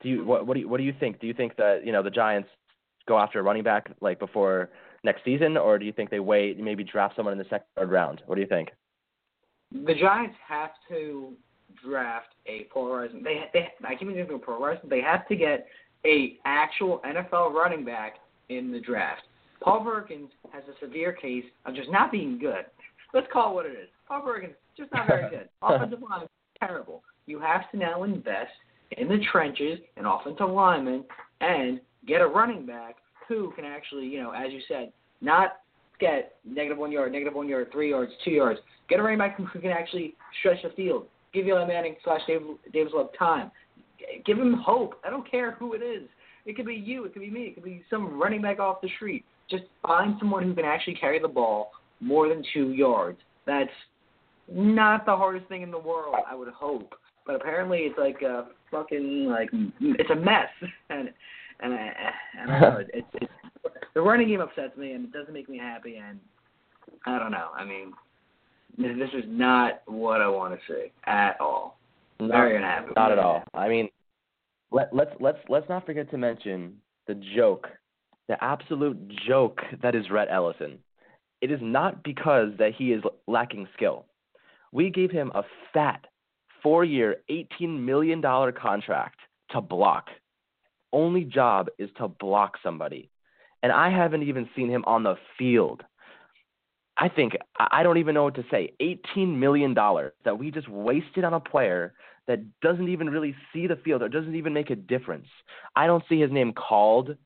Do 0.00 0.08
you 0.08 0.24
what 0.24 0.46
what 0.46 0.54
do 0.54 0.60
you 0.60 0.68
what 0.68 0.78
do 0.78 0.84
you 0.84 0.94
think? 0.98 1.20
Do 1.20 1.26
you 1.26 1.34
think 1.34 1.56
that 1.56 1.84
you 1.84 1.92
know 1.92 2.02
the 2.02 2.10
Giants 2.10 2.48
go 3.08 3.18
after 3.18 3.40
a 3.40 3.42
running 3.42 3.64
back 3.64 3.90
like 4.00 4.18
before 4.18 4.70
next 5.04 5.24
season, 5.24 5.56
or 5.56 5.78
do 5.78 5.84
you 5.84 5.92
think 5.92 6.10
they 6.10 6.20
wait, 6.20 6.56
and 6.56 6.64
maybe 6.64 6.84
draft 6.84 7.16
someone 7.16 7.32
in 7.32 7.38
the 7.38 7.44
second 7.44 7.66
third 7.76 7.90
round? 7.90 8.22
What 8.26 8.34
do 8.34 8.40
you 8.40 8.46
think? 8.46 8.70
The 9.72 9.94
Giants 9.94 10.36
have 10.46 10.70
to 10.88 11.32
draft 11.84 12.34
a 12.46 12.66
polarizing. 12.72 13.22
They 13.22 13.44
they 13.52 13.68
I 13.86 13.94
keep 13.94 14.08
using 14.08 14.38
polarizing. 14.38 14.88
They 14.88 15.00
have 15.00 15.28
to 15.28 15.36
get 15.36 15.66
a 16.04 16.38
actual 16.44 17.00
NFL 17.06 17.52
running 17.52 17.84
back 17.84 18.16
in 18.48 18.72
the 18.72 18.80
draft. 18.80 19.22
Paul 19.60 19.82
Perkins 19.84 20.30
has 20.52 20.62
a 20.64 20.84
severe 20.84 21.12
case 21.12 21.44
of 21.66 21.74
just 21.74 21.90
not 21.90 22.12
being 22.12 22.38
good. 22.38 22.64
Let's 23.12 23.26
call 23.32 23.50
it 23.50 23.54
what 23.54 23.66
it 23.66 23.72
is. 23.72 23.88
Paul 24.06 24.22
Perkins 24.22 24.54
just 24.76 24.92
not 24.92 25.06
very 25.06 25.28
good. 25.28 25.48
Offensive 25.62 26.00
line 26.08 26.26
terrible. 26.60 27.02
You 27.26 27.40
have 27.40 27.70
to 27.72 27.76
now 27.76 28.04
invest 28.04 28.52
in 28.92 29.08
the 29.08 29.18
trenches 29.30 29.78
and 29.96 30.06
offensive 30.06 30.48
linemen 30.48 31.04
and 31.40 31.80
get 32.06 32.20
a 32.20 32.26
running 32.26 32.64
back 32.64 32.96
who 33.28 33.52
can 33.54 33.64
actually, 33.64 34.06
you 34.06 34.22
know, 34.22 34.30
as 34.30 34.52
you 34.52 34.60
said, 34.66 34.92
not 35.20 35.58
get 36.00 36.36
negative 36.44 36.78
one 36.78 36.92
yard, 36.92 37.12
negative 37.12 37.34
one 37.34 37.48
yard, 37.48 37.68
three 37.72 37.90
yards, 37.90 38.12
two 38.24 38.30
yards. 38.30 38.60
Get 38.88 38.98
a 38.98 39.02
running 39.02 39.18
back 39.18 39.36
who 39.36 39.60
can 39.60 39.70
actually 39.70 40.14
stretch 40.40 40.62
the 40.62 40.70
field. 40.70 41.06
Give 41.32 41.46
Eli 41.46 41.66
Manning 41.66 41.96
slash 42.04 42.20
Davis 42.72 42.92
Love 42.94 43.10
time. 43.18 43.50
Give 44.24 44.38
him 44.38 44.54
hope. 44.54 44.94
I 45.04 45.10
don't 45.10 45.28
care 45.30 45.52
who 45.52 45.74
it 45.74 45.82
is. 45.82 46.08
It 46.46 46.56
could 46.56 46.66
be 46.66 46.74
you. 46.74 47.04
It 47.04 47.12
could 47.12 47.20
be 47.20 47.30
me. 47.30 47.42
It 47.42 47.54
could 47.54 47.64
be 47.64 47.84
some 47.90 48.18
running 48.18 48.40
back 48.40 48.58
off 48.58 48.80
the 48.80 48.88
street. 48.96 49.24
Just 49.50 49.64
find 49.86 50.14
someone 50.18 50.44
who 50.44 50.54
can 50.54 50.64
actually 50.64 50.94
carry 50.94 51.18
the 51.18 51.28
ball 51.28 51.72
more 52.00 52.28
than 52.28 52.42
two 52.54 52.72
yards. 52.72 53.18
That's 53.46 53.70
not 54.50 55.04
the 55.04 55.14
hardest 55.14 55.46
thing 55.48 55.62
in 55.62 55.70
the 55.70 55.78
world, 55.78 56.16
I 56.30 56.34
would 56.34 56.48
hope. 56.48 56.94
But 57.26 57.36
apparently, 57.36 57.80
it's 57.80 57.98
like 57.98 58.22
a 58.22 58.46
fucking 58.70 59.26
like 59.26 59.50
it's 59.80 60.10
a 60.10 60.14
mess, 60.14 60.48
and 60.90 61.10
and 61.60 61.74
I, 61.74 61.86
eh, 61.86 62.42
I 62.42 62.46
don't 62.46 62.60
know. 62.60 62.84
It's 62.94 63.06
it's 63.14 63.32
the 63.94 64.02
running 64.02 64.28
game 64.28 64.40
upsets 64.40 64.76
me, 64.76 64.92
and 64.92 65.04
it 65.04 65.12
doesn't 65.12 65.32
make 65.32 65.48
me 65.48 65.58
happy. 65.58 65.96
And 65.96 66.18
I 67.06 67.18
don't 67.18 67.32
know. 67.32 67.48
I 67.54 67.64
mean, 67.64 67.92
this 68.76 69.10
is 69.14 69.24
not 69.26 69.82
what 69.86 70.20
I 70.20 70.28
want 70.28 70.54
to 70.54 70.60
see 70.72 70.92
at 71.06 71.40
all. 71.40 71.78
Not, 72.20 72.30
Very 72.30 72.56
unhappy. 72.56 72.92
Not 72.96 73.12
at 73.12 73.18
all. 73.18 73.42
I 73.54 73.68
mean, 73.68 73.88
let 74.70 74.94
let's 74.94 75.10
let's 75.20 75.38
let's 75.48 75.68
not 75.68 75.86
forget 75.86 76.10
to 76.10 76.18
mention 76.18 76.76
the 77.06 77.20
joke, 77.36 77.68
the 78.28 78.42
absolute 78.42 78.98
joke 79.26 79.60
that 79.82 79.94
is 79.94 80.10
Rhett 80.10 80.28
Ellison. 80.30 80.78
It 81.40 81.50
is 81.50 81.60
not 81.62 82.02
because 82.02 82.48
that 82.58 82.72
he 82.76 82.92
is 82.92 83.02
lacking 83.26 83.68
skill. 83.74 84.04
We 84.72 84.90
gave 84.90 85.10
him 85.10 85.30
a 85.34 85.42
fat 85.72 86.04
four-year, 86.62 87.16
$18 87.30 87.80
million 87.80 88.20
contract 88.20 89.18
to 89.50 89.60
block 89.60 90.08
only 90.92 91.24
job 91.24 91.68
is 91.78 91.90
to 91.98 92.08
block 92.08 92.54
somebody. 92.62 93.10
And 93.62 93.72
I 93.72 93.90
haven't 93.90 94.22
even 94.22 94.48
seen 94.54 94.68
him 94.68 94.84
on 94.86 95.02
the 95.02 95.16
field. 95.38 95.82
I 96.96 97.08
think 97.08 97.34
I 97.58 97.82
don't 97.82 97.98
even 97.98 98.14
know 98.14 98.24
what 98.24 98.34
to 98.34 98.44
say. 98.50 98.72
$18 98.80 99.36
million 99.36 99.72
that 99.72 100.38
we 100.38 100.50
just 100.50 100.68
wasted 100.68 101.24
on 101.24 101.34
a 101.34 101.40
player 101.40 101.94
that 102.26 102.40
doesn't 102.60 102.88
even 102.88 103.08
really 103.08 103.34
see 103.52 103.66
the 103.66 103.76
field 103.76 104.02
or 104.02 104.08
doesn't 104.08 104.34
even 104.34 104.52
make 104.52 104.70
a 104.70 104.76
difference. 104.76 105.26
I 105.76 105.86
don't 105.86 106.02
see 106.08 106.20
his 106.20 106.32
name 106.32 106.52
called. 106.52 107.16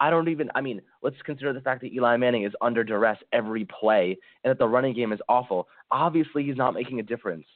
I 0.00 0.10
don't 0.10 0.28
even. 0.28 0.50
I 0.54 0.60
mean, 0.60 0.80
let's 1.02 1.20
consider 1.24 1.52
the 1.52 1.60
fact 1.60 1.82
that 1.82 1.92
Eli 1.92 2.16
Manning 2.16 2.44
is 2.44 2.52
under 2.60 2.82
duress 2.82 3.18
every 3.32 3.66
play 3.66 4.16
and 4.42 4.50
that 4.50 4.58
the 4.58 4.66
running 4.66 4.94
game 4.94 5.12
is 5.12 5.20
awful. 5.28 5.68
Obviously, 5.90 6.44
he's 6.44 6.56
not 6.56 6.74
making 6.74 7.00
a 7.00 7.04
difference. 7.04 7.46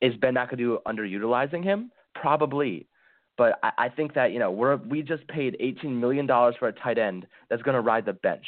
Is 0.00 0.14
Ben 0.16 0.34
McAdoo 0.34 0.78
underutilizing 0.86 1.62
him? 1.62 1.92
Probably. 2.14 2.88
But 3.38 3.58
I, 3.62 3.72
I 3.78 3.88
think 3.88 4.14
that 4.14 4.32
you 4.32 4.38
know 4.38 4.50
we're 4.50 4.76
we 4.76 5.02
just 5.02 5.26
paid 5.28 5.56
eighteen 5.60 6.00
million 6.00 6.26
dollars 6.26 6.54
for 6.58 6.68
a 6.68 6.72
tight 6.72 6.98
end 6.98 7.26
that's 7.48 7.62
going 7.62 7.74
to 7.74 7.80
ride 7.80 8.04
the 8.04 8.12
bench. 8.12 8.46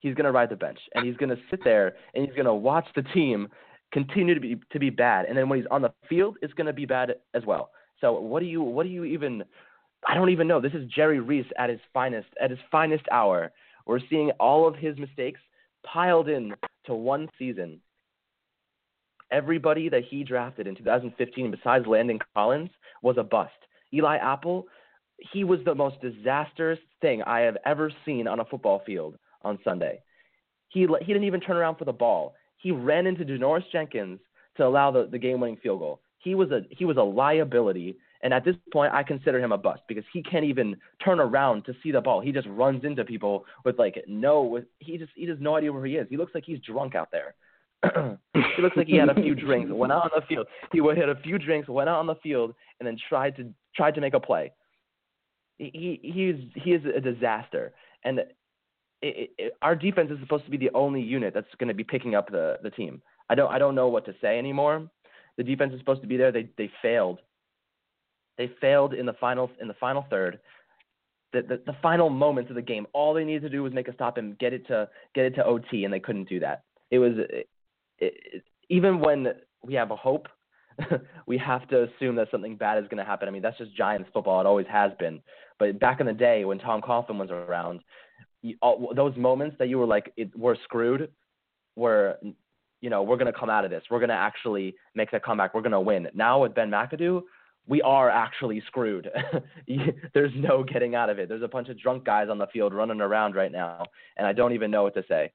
He's 0.00 0.14
going 0.14 0.26
to 0.26 0.32
ride 0.32 0.50
the 0.50 0.56
bench 0.56 0.78
and 0.94 1.04
he's 1.04 1.16
going 1.16 1.30
to 1.30 1.42
sit 1.50 1.64
there 1.64 1.96
and 2.14 2.24
he's 2.24 2.34
going 2.34 2.46
to 2.46 2.54
watch 2.54 2.86
the 2.94 3.02
team 3.02 3.48
continue 3.92 4.34
to 4.34 4.40
be 4.40 4.56
to 4.70 4.78
be 4.78 4.90
bad, 4.90 5.26
and 5.26 5.36
then 5.36 5.48
when 5.48 5.58
he's 5.58 5.68
on 5.70 5.82
the 5.82 5.92
field, 6.08 6.36
it's 6.42 6.52
going 6.54 6.66
to 6.66 6.72
be 6.72 6.86
bad 6.86 7.14
as 7.34 7.44
well. 7.46 7.70
So 8.00 8.18
what 8.18 8.40
do 8.40 8.46
you 8.46 8.62
what 8.62 8.84
do 8.84 8.90
you 8.90 9.04
even? 9.04 9.44
I 10.06 10.14
don't 10.14 10.30
even 10.30 10.46
know. 10.46 10.60
This 10.60 10.74
is 10.74 10.88
Jerry 10.94 11.20
Reese 11.20 11.46
at 11.58 11.70
his 11.70 11.80
finest 11.92 12.28
at 12.40 12.50
his 12.50 12.58
finest 12.70 13.04
hour. 13.10 13.52
We're 13.86 14.00
seeing 14.10 14.30
all 14.32 14.68
of 14.68 14.76
his 14.76 14.96
mistakes 14.98 15.40
piled 15.84 16.28
in 16.28 16.54
to 16.86 16.94
one 16.94 17.28
season. 17.38 17.80
Everybody 19.30 19.88
that 19.88 20.04
he 20.04 20.24
drafted 20.24 20.66
in 20.66 20.74
2015, 20.74 21.50
besides 21.50 21.86
Landon 21.86 22.18
Collins, 22.34 22.70
was 23.02 23.16
a 23.18 23.22
bust. 23.22 23.52
Eli 23.92 24.16
Apple, 24.16 24.66
he 25.32 25.44
was 25.44 25.60
the 25.64 25.74
most 25.74 25.96
disastrous 26.00 26.78
thing 27.00 27.22
I 27.22 27.40
have 27.40 27.56
ever 27.64 27.90
seen 28.04 28.26
on 28.26 28.40
a 28.40 28.44
football 28.44 28.82
field 28.86 29.16
on 29.42 29.58
Sunday. 29.64 30.00
He 30.68 30.80
he 30.80 31.06
didn't 31.06 31.24
even 31.24 31.40
turn 31.40 31.56
around 31.56 31.76
for 31.76 31.84
the 31.84 31.92
ball. 31.92 32.34
He 32.58 32.70
ran 32.70 33.06
into 33.06 33.24
Janoris 33.24 33.70
Jenkins 33.72 34.20
to 34.56 34.66
allow 34.66 34.90
the, 34.90 35.06
the 35.10 35.18
game 35.18 35.40
winning 35.40 35.56
field 35.56 35.80
goal. 35.80 36.00
He 36.18 36.34
was 36.34 36.50
a 36.50 36.62
he 36.70 36.84
was 36.84 36.96
a 36.96 37.02
liability, 37.02 37.96
and 38.22 38.34
at 38.34 38.44
this 38.44 38.56
point, 38.72 38.92
I 38.92 39.02
consider 39.02 39.38
him 39.38 39.52
a 39.52 39.58
bust 39.58 39.82
because 39.88 40.04
he 40.12 40.22
can't 40.22 40.44
even 40.44 40.76
turn 41.04 41.20
around 41.20 41.64
to 41.66 41.74
see 41.82 41.90
the 41.90 42.00
ball. 42.00 42.20
He 42.20 42.32
just 42.32 42.48
runs 42.48 42.84
into 42.84 43.04
people 43.04 43.46
with 43.64 43.78
like 43.78 44.02
no, 44.06 44.60
he 44.78 44.98
just 44.98 45.12
he 45.14 45.26
has 45.28 45.38
no 45.40 45.56
idea 45.56 45.72
where 45.72 45.86
he 45.86 45.96
is. 45.96 46.06
He 46.10 46.16
looks 46.16 46.34
like 46.34 46.44
he's 46.44 46.60
drunk 46.60 46.94
out 46.94 47.10
there. 47.10 47.34
he 48.34 48.62
looks 48.62 48.76
like 48.76 48.88
he 48.88 48.96
had 48.96 49.08
a 49.08 49.14
few 49.14 49.34
drinks, 49.34 49.70
went 49.72 49.92
out 49.92 50.04
on 50.04 50.10
the 50.14 50.26
field. 50.26 50.46
He 50.72 50.78
had 50.78 51.08
a 51.08 51.20
few 51.22 51.38
drinks, 51.38 51.68
went 51.68 51.88
out 51.88 51.98
on 51.98 52.06
the 52.06 52.16
field, 52.16 52.54
and 52.80 52.86
then 52.86 52.96
tried 53.08 53.36
to 53.36 53.52
tried 53.76 53.94
to 53.94 54.00
make 54.00 54.14
a 54.14 54.20
play. 54.20 54.52
He 55.58 56.00
he's 56.02 56.62
he 56.62 56.72
is 56.72 56.82
a 56.84 57.00
disaster, 57.00 57.72
and 58.04 58.20
it, 59.00 59.30
it, 59.38 59.52
our 59.62 59.76
defense 59.76 60.10
is 60.10 60.18
supposed 60.20 60.44
to 60.44 60.50
be 60.50 60.56
the 60.56 60.70
only 60.74 61.00
unit 61.00 61.34
that's 61.34 61.46
going 61.58 61.68
to 61.68 61.74
be 61.74 61.84
picking 61.84 62.14
up 62.14 62.30
the 62.30 62.58
the 62.62 62.70
team. 62.70 63.00
I 63.30 63.34
don't 63.34 63.52
I 63.52 63.58
don't 63.58 63.74
know 63.74 63.88
what 63.88 64.04
to 64.06 64.14
say 64.20 64.38
anymore. 64.38 64.88
The 65.36 65.44
defense 65.44 65.72
is 65.72 65.78
supposed 65.78 66.02
to 66.02 66.08
be 66.08 66.16
there. 66.16 66.32
They 66.32 66.48
they 66.58 66.70
failed. 66.82 67.20
They 68.38 68.50
failed 68.60 68.94
in 68.94 69.06
the 69.06 69.14
final 69.14 69.50
in 69.60 69.68
the 69.68 69.74
final 69.74 70.04
third. 70.10 70.40
The, 71.32 71.42
the, 71.42 71.60
the 71.66 71.76
final 71.82 72.08
moments 72.08 72.48
of 72.48 72.56
the 72.56 72.62
game, 72.62 72.86
all 72.94 73.12
they 73.12 73.22
needed 73.22 73.42
to 73.42 73.50
do 73.50 73.62
was 73.62 73.74
make 73.74 73.86
a 73.86 73.92
stop 73.92 74.16
and 74.16 74.38
get 74.38 74.54
it 74.54 74.66
to 74.68 74.88
get 75.14 75.26
it 75.26 75.34
to 75.34 75.44
OT, 75.44 75.84
and 75.84 75.92
they 75.92 76.00
couldn't 76.00 76.28
do 76.28 76.40
that. 76.40 76.62
It 76.90 76.98
was 76.98 77.12
it, 77.98 78.44
even 78.68 79.00
when 79.00 79.28
we 79.64 79.74
have 79.74 79.90
a 79.90 79.96
hope, 79.96 80.28
we 81.26 81.38
have 81.38 81.66
to 81.68 81.84
assume 81.84 82.16
that 82.16 82.30
something 82.30 82.56
bad 82.56 82.82
is 82.82 82.88
going 82.88 82.98
to 82.98 83.04
happen. 83.04 83.28
I 83.28 83.30
mean, 83.30 83.42
that's 83.42 83.58
just 83.58 83.74
Giants 83.76 84.08
football. 84.12 84.40
It 84.40 84.46
always 84.46 84.66
has 84.70 84.92
been. 84.98 85.20
But 85.58 85.80
back 85.80 86.00
in 86.00 86.06
the 86.06 86.12
day 86.12 86.44
when 86.44 86.58
Tom 86.58 86.80
Coughlin 86.80 87.18
was 87.18 87.30
around, 87.30 87.80
you, 88.42 88.56
all, 88.62 88.92
those 88.94 89.16
moments 89.16 89.56
that 89.58 89.68
you 89.68 89.78
were 89.78 89.86
like, 89.86 90.12
it, 90.16 90.30
we're 90.36 90.56
screwed, 90.64 91.10
were, 91.74 92.18
you 92.80 92.90
know, 92.90 93.02
we're 93.02 93.16
going 93.16 93.32
to 93.32 93.38
come 93.38 93.50
out 93.50 93.64
of 93.64 93.70
this. 93.70 93.82
We're 93.90 93.98
going 93.98 94.10
to 94.10 94.14
actually 94.14 94.76
make 94.94 95.10
the 95.10 95.18
comeback. 95.18 95.54
We're 95.54 95.62
going 95.62 95.72
to 95.72 95.80
win. 95.80 96.08
Now 96.14 96.42
with 96.42 96.54
Ben 96.54 96.70
McAdoo, 96.70 97.22
we 97.66 97.82
are 97.82 98.08
actually 98.08 98.62
screwed. 98.66 99.10
There's 100.14 100.32
no 100.36 100.62
getting 100.62 100.94
out 100.94 101.10
of 101.10 101.18
it. 101.18 101.28
There's 101.28 101.42
a 101.42 101.48
bunch 101.48 101.68
of 101.68 101.78
drunk 101.78 102.04
guys 102.04 102.28
on 102.30 102.38
the 102.38 102.46
field 102.46 102.72
running 102.72 103.00
around 103.00 103.34
right 103.34 103.52
now, 103.52 103.84
and 104.16 104.26
I 104.26 104.32
don't 104.32 104.52
even 104.52 104.70
know 104.70 104.84
what 104.84 104.94
to 104.94 105.04
say. 105.08 105.32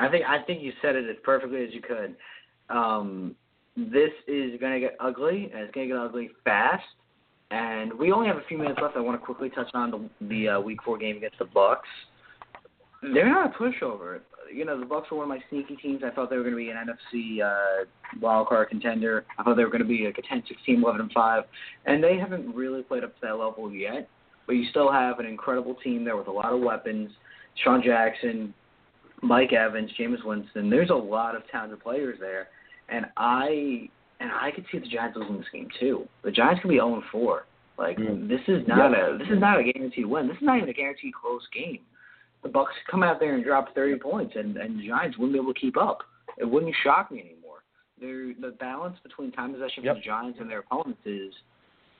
I 0.00 0.08
think 0.10 0.24
I 0.26 0.42
think 0.42 0.62
you 0.62 0.72
said 0.80 0.96
it 0.96 1.08
as 1.08 1.16
perfectly 1.22 1.62
as 1.62 1.74
you 1.74 1.82
could. 1.82 2.16
Um, 2.74 3.34
this 3.76 4.10
is 4.26 4.58
going 4.58 4.72
to 4.72 4.80
get 4.80 4.96
ugly, 4.98 5.50
and 5.52 5.62
it's 5.62 5.74
going 5.74 5.88
to 5.88 5.94
get 5.94 6.00
ugly 6.00 6.30
fast. 6.44 6.82
And 7.50 7.92
we 7.98 8.12
only 8.12 8.28
have 8.28 8.36
a 8.36 8.44
few 8.48 8.56
minutes 8.56 8.78
left. 8.80 8.96
I 8.96 9.00
want 9.00 9.20
to 9.20 9.24
quickly 9.24 9.50
touch 9.50 9.68
on 9.74 9.90
the, 9.90 10.26
the 10.28 10.48
uh, 10.48 10.60
Week 10.60 10.78
Four 10.84 10.98
game 10.98 11.16
against 11.16 11.38
the 11.38 11.44
Bucs. 11.44 11.78
They're 13.02 13.28
not 13.28 13.54
a 13.54 13.58
pushover. 13.58 14.20
You 14.52 14.64
know, 14.64 14.78
the 14.78 14.86
Bucs 14.86 15.10
were 15.10 15.18
one 15.18 15.24
of 15.24 15.28
my 15.28 15.42
sneaky 15.50 15.76
teams. 15.76 16.02
I 16.04 16.10
thought 16.10 16.30
they 16.30 16.36
were 16.36 16.42
going 16.42 16.54
to 16.54 16.58
be 16.58 16.70
an 16.70 16.76
NFC 16.76 17.42
uh, 17.42 17.86
wild 18.20 18.48
card 18.48 18.68
contender. 18.68 19.24
I 19.38 19.42
thought 19.42 19.56
they 19.56 19.64
were 19.64 19.70
going 19.70 19.82
to 19.82 19.88
be 19.88 20.04
like 20.06 20.18
a 20.18 20.22
10, 20.22 20.44
16, 20.48 20.82
11, 20.82 21.00
and 21.00 21.12
5, 21.12 21.44
and 21.86 22.02
they 22.02 22.16
haven't 22.18 22.54
really 22.54 22.82
played 22.82 23.04
up 23.04 23.14
to 23.16 23.20
that 23.22 23.38
level 23.38 23.72
yet. 23.72 24.08
But 24.46 24.54
you 24.54 24.66
still 24.70 24.90
have 24.90 25.18
an 25.18 25.26
incredible 25.26 25.74
team 25.74 26.04
there 26.04 26.16
with 26.16 26.28
a 26.28 26.32
lot 26.32 26.52
of 26.52 26.60
weapons. 26.60 27.10
DeSean 27.64 27.84
Jackson, 27.84 28.54
Mike 29.22 29.52
Evans, 29.52 29.90
Jameis 29.98 30.24
Winston. 30.24 30.70
There's 30.70 30.90
a 30.90 30.94
lot 30.94 31.34
of 31.36 31.42
talented 31.50 31.80
players 31.80 32.18
there, 32.20 32.48
and 32.88 33.06
I 33.16 33.88
and 34.20 34.30
I 34.30 34.50
could 34.54 34.64
see 34.70 34.78
the 34.78 34.86
Giants 34.86 35.16
losing 35.16 35.38
this 35.38 35.46
game 35.52 35.68
too. 35.78 36.06
The 36.22 36.30
Giants 36.30 36.60
can 36.60 36.70
be 36.70 36.76
0 36.76 37.02
4. 37.10 37.46
Like 37.78 37.96
mm. 37.96 38.28
this 38.28 38.40
is 38.46 38.66
not 38.68 38.92
a 38.92 39.16
this 39.18 39.28
is 39.28 39.40
not 39.40 39.58
a 39.58 39.64
guaranteed 39.64 40.06
win. 40.06 40.28
This 40.28 40.36
is 40.36 40.42
not 40.42 40.58
even 40.58 40.68
a 40.68 40.74
guaranteed 40.74 41.14
close 41.14 41.42
game. 41.54 41.80
The 42.42 42.48
Bucs 42.48 42.76
come 42.90 43.02
out 43.02 43.20
there 43.20 43.34
and 43.34 43.44
drop 43.44 43.74
30 43.74 43.98
points, 43.98 44.34
and 44.36 44.56
and 44.56 44.78
the 44.78 44.86
Giants 44.86 45.18
wouldn't 45.18 45.34
be 45.34 45.40
able 45.40 45.54
to 45.54 45.60
keep 45.60 45.76
up. 45.76 46.00
It 46.38 46.44
wouldn't 46.44 46.74
shock 46.84 47.10
me 47.10 47.20
anymore. 47.20 47.62
They're, 48.00 48.34
the 48.40 48.56
balance 48.58 48.96
between 49.02 49.32
time 49.32 49.52
possession 49.52 49.84
yep. 49.84 49.96
for 49.96 50.00
the 50.00 50.04
Giants 50.04 50.38
and 50.40 50.48
their 50.48 50.60
opponents 50.60 51.00
is 51.04 51.32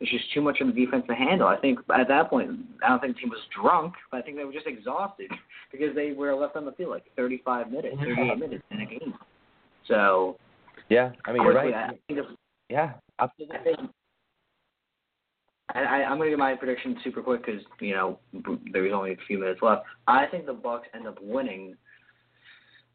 it's 0.00 0.10
just 0.10 0.32
too 0.32 0.40
much 0.40 0.58
on 0.60 0.68
the 0.68 0.72
defense 0.72 1.04
to 1.08 1.14
handle. 1.14 1.46
I 1.46 1.56
think 1.58 1.78
at 1.94 2.08
that 2.08 2.30
point, 2.30 2.50
I 2.84 2.88
don't 2.88 3.00
think 3.00 3.16
the 3.16 3.20
team 3.20 3.30
was 3.30 3.40
drunk, 3.60 3.94
but 4.10 4.18
I 4.18 4.22
think 4.22 4.36
they 4.36 4.44
were 4.44 4.52
just 4.52 4.66
exhausted 4.66 5.30
because 5.72 5.94
they 5.94 6.12
were 6.12 6.34
left 6.34 6.56
on 6.56 6.64
the 6.64 6.72
field 6.72 6.90
like 6.90 7.04
35 7.16 7.70
minutes, 7.70 7.96
38 8.00 8.38
minutes 8.38 8.64
in 8.70 8.80
a 8.80 8.86
game. 8.86 9.14
So 9.86 10.36
yeah, 10.88 11.12
I 11.26 11.32
mean, 11.32 11.42
you're 11.42 11.54
right. 11.54 11.74
I 11.74 11.90
if, 12.08 12.26
yeah, 12.68 12.92
absolutely. 13.18 13.56
I, 15.74 15.80
I, 15.80 15.96
I'm 16.04 16.16
going 16.16 16.28
to 16.28 16.30
give 16.30 16.38
my 16.38 16.54
prediction 16.54 16.96
super 17.04 17.22
quick 17.22 17.44
because 17.44 17.62
you 17.80 17.94
know 17.94 18.18
there's 18.72 18.92
only 18.92 19.12
a 19.12 19.16
few 19.26 19.38
minutes 19.38 19.60
left. 19.62 19.82
I 20.06 20.26
think 20.26 20.46
the 20.46 20.54
Bucs 20.54 20.82
end 20.94 21.06
up 21.06 21.18
winning. 21.20 21.76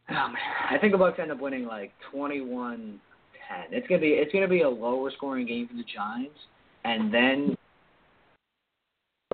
Oh 0.09 0.13
man, 0.13 0.37
I 0.69 0.77
think 0.79 0.91
the 0.91 0.97
Bucs 0.97 1.19
end 1.19 1.31
up 1.31 1.39
winning 1.39 1.65
like 1.65 1.91
21-10. 2.13 2.97
It's 3.71 3.87
gonna 3.87 4.01
be 4.01 4.09
it's 4.09 4.31
gonna 4.33 4.47
be 4.47 4.61
a 4.61 4.69
lower 4.69 5.11
scoring 5.11 5.47
game 5.47 5.67
for 5.67 5.75
the 5.75 5.83
Giants, 5.83 6.37
and 6.85 7.13
then 7.13 7.57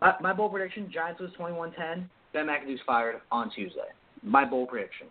my, 0.02 0.16
my 0.22 0.34
bold 0.34 0.52
prediction: 0.52 0.90
Giants 0.92 1.22
lose 1.22 1.32
21-10. 1.38 2.06
Ben 2.34 2.48
McAdoo's 2.48 2.80
fired 2.86 3.22
on 3.32 3.52
Tuesday. 3.52 3.90
My 4.24 4.46
bold 4.46 4.70
prediction. 4.70 5.08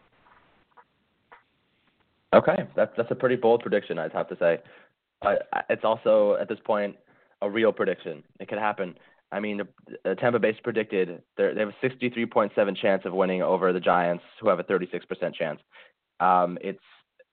Okay, 2.34 2.56
that's 2.74 2.92
that's 2.96 3.10
a 3.10 3.14
pretty 3.14 3.36
bold 3.36 3.60
prediction, 3.60 3.98
I'd 3.98 4.12
have 4.12 4.28
to 4.28 4.36
say. 4.38 4.58
But 5.20 5.48
it's 5.68 5.84
also 5.84 6.36
at 6.40 6.48
this 6.48 6.58
point 6.64 6.96
a 7.42 7.50
real 7.50 7.72
prediction. 7.72 8.22
It 8.38 8.48
could 8.48 8.58
happen. 8.58 8.94
I 9.32 9.40
mean, 9.40 9.60
uh, 10.04 10.14
Tampa 10.14 10.38
Bay's 10.38 10.56
predicted 10.62 11.22
they 11.36 11.54
have 11.56 11.68
a 11.68 11.86
63.7 11.86 12.76
chance 12.76 13.02
of 13.04 13.12
winning 13.12 13.42
over 13.42 13.72
the 13.72 13.80
Giants, 13.80 14.24
who 14.40 14.48
have 14.48 14.58
a 14.58 14.64
36% 14.64 15.34
chance. 15.34 15.60
Um, 16.18 16.58
it's 16.60 16.80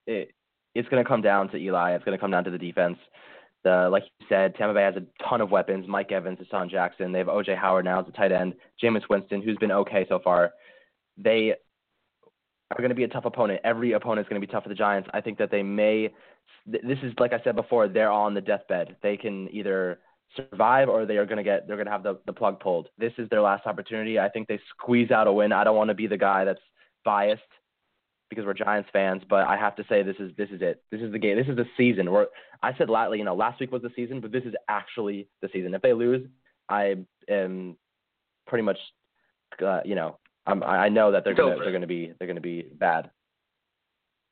it, 0.06 0.32
it's 0.74 0.88
going 0.88 1.02
to 1.02 1.08
come 1.08 1.22
down 1.22 1.48
to 1.50 1.56
Eli. 1.56 1.94
It's 1.94 2.04
going 2.04 2.16
to 2.16 2.20
come 2.20 2.30
down 2.30 2.44
to 2.44 2.50
the 2.50 2.58
defense. 2.58 2.98
The 3.68 3.88
like 3.90 4.04
you 4.04 4.26
said, 4.30 4.54
Tampa 4.54 4.72
Bay 4.72 4.82
has 4.82 4.94
a 4.96 5.04
ton 5.28 5.42
of 5.42 5.50
weapons. 5.50 5.84
Mike 5.86 6.10
Evans, 6.10 6.38
DeSean 6.38 6.70
Jackson. 6.70 7.12
They 7.12 7.18
have 7.18 7.26
OJ 7.26 7.54
Howard 7.54 7.84
now 7.84 8.00
as 8.00 8.08
a 8.08 8.12
tight 8.12 8.32
end. 8.32 8.54
Jameis 8.82 9.02
Winston, 9.10 9.42
who's 9.42 9.58
been 9.58 9.72
okay 9.72 10.06
so 10.08 10.18
far. 10.24 10.52
They 11.18 11.52
are 12.70 12.78
going 12.78 12.88
to 12.88 12.94
be 12.94 13.04
a 13.04 13.08
tough 13.08 13.26
opponent. 13.26 13.60
Every 13.64 13.92
opponent 13.92 14.26
is 14.26 14.30
going 14.30 14.40
to 14.40 14.46
be 14.46 14.50
tough 14.50 14.62
for 14.62 14.70
the 14.70 14.74
Giants. 14.74 15.10
I 15.12 15.20
think 15.20 15.36
that 15.36 15.50
they 15.50 15.62
may. 15.62 16.10
This 16.66 16.98
is 17.02 17.12
like 17.18 17.34
I 17.34 17.42
said 17.44 17.56
before. 17.56 17.88
They're 17.88 18.10
on 18.10 18.32
the 18.32 18.40
deathbed. 18.40 18.96
They 19.02 19.18
can 19.18 19.50
either 19.52 19.98
survive 20.34 20.88
or 20.88 21.04
they 21.04 21.18
are 21.18 21.26
going 21.26 21.36
to 21.36 21.42
get. 21.42 21.66
They're 21.66 21.76
going 21.76 21.86
to 21.86 21.92
have 21.92 22.02
the 22.02 22.18
the 22.24 22.32
plug 22.32 22.60
pulled. 22.60 22.88
This 22.96 23.12
is 23.18 23.28
their 23.28 23.42
last 23.42 23.66
opportunity. 23.66 24.18
I 24.18 24.30
think 24.30 24.48
they 24.48 24.60
squeeze 24.70 25.10
out 25.10 25.26
a 25.26 25.32
win. 25.32 25.52
I 25.52 25.62
don't 25.62 25.76
want 25.76 25.88
to 25.88 25.94
be 25.94 26.06
the 26.06 26.16
guy 26.16 26.46
that's 26.46 26.62
biased 27.04 27.42
because 28.28 28.44
we're 28.44 28.54
Giants 28.54 28.88
fans, 28.92 29.22
but 29.28 29.46
I 29.46 29.56
have 29.56 29.76
to 29.76 29.84
say 29.88 30.02
this 30.02 30.16
is 30.18 30.32
this 30.36 30.50
is 30.50 30.60
it. 30.60 30.82
This 30.90 31.00
is 31.00 31.12
the 31.12 31.18
game. 31.18 31.36
This 31.36 31.46
is 31.48 31.56
the 31.56 31.66
season. 31.76 32.10
Where 32.10 32.26
I 32.62 32.76
said 32.76 32.90
lately, 32.90 33.18
you 33.18 33.24
know, 33.24 33.34
last 33.34 33.60
week 33.60 33.72
was 33.72 33.82
the 33.82 33.90
season, 33.96 34.20
but 34.20 34.32
this 34.32 34.44
is 34.44 34.54
actually 34.68 35.28
the 35.42 35.48
season. 35.52 35.74
If 35.74 35.82
they 35.82 35.92
lose, 35.92 36.26
I 36.68 36.96
am 37.28 37.76
pretty 38.46 38.62
much, 38.62 38.78
uh, 39.64 39.80
you 39.84 39.94
know, 39.94 40.18
I'm, 40.46 40.62
I 40.62 40.88
know 40.88 41.12
that 41.12 41.24
they're 41.24 41.32
it's 41.32 41.40
gonna 41.40 41.54
over. 41.54 41.64
they're 41.64 41.72
gonna 41.72 41.86
be 41.86 42.12
they're 42.18 42.28
gonna 42.28 42.40
be 42.40 42.62
bad. 42.62 43.10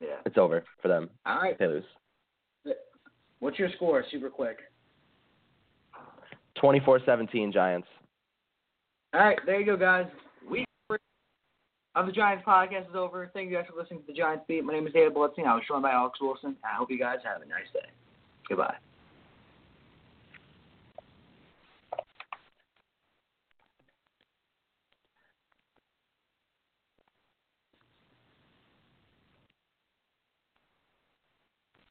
Yeah. 0.01 0.17
It's 0.27 0.39
over 0.39 0.65
for 0.83 0.89
them. 0.89 1.11
All 1.25 1.41
right. 1.41 1.59
They 1.59 1.67
lose. 1.67 1.85
What's 3.39 3.59
your 3.59 3.71
score? 3.77 4.05
Super 4.11 4.31
quick. 4.31 4.59
24-17 6.63 7.53
Giants. 7.53 7.89
All 9.15 9.21
right, 9.21 9.39
there 9.47 9.61
you 9.61 9.67
go, 9.67 9.77
guys. 9.77 10.07
Of 11.97 12.05
the 12.05 12.13
Giants 12.13 12.45
podcast 12.47 12.91
is 12.91 12.95
over. 12.95 13.31
Thank 13.33 13.49
you 13.49 13.57
guys 13.57 13.65
for 13.73 13.81
listening 13.81 14.01
to 14.01 14.07
the 14.07 14.13
Giants 14.13 14.45
Beat. 14.47 14.63
My 14.63 14.75
name 14.75 14.87
is 14.87 14.93
David 14.93 15.15
Blitzing. 15.15 15.47
I 15.47 15.55
was 15.55 15.63
joined 15.67 15.81
by 15.81 15.93
Alex 15.93 16.21
Wilson. 16.21 16.55
I 16.63 16.77
hope 16.77 16.91
you 16.91 16.99
guys 16.99 17.21
have 17.25 17.41
a 17.41 17.47
nice 17.47 17.73
day. 17.73 17.89
Goodbye. 18.47 18.75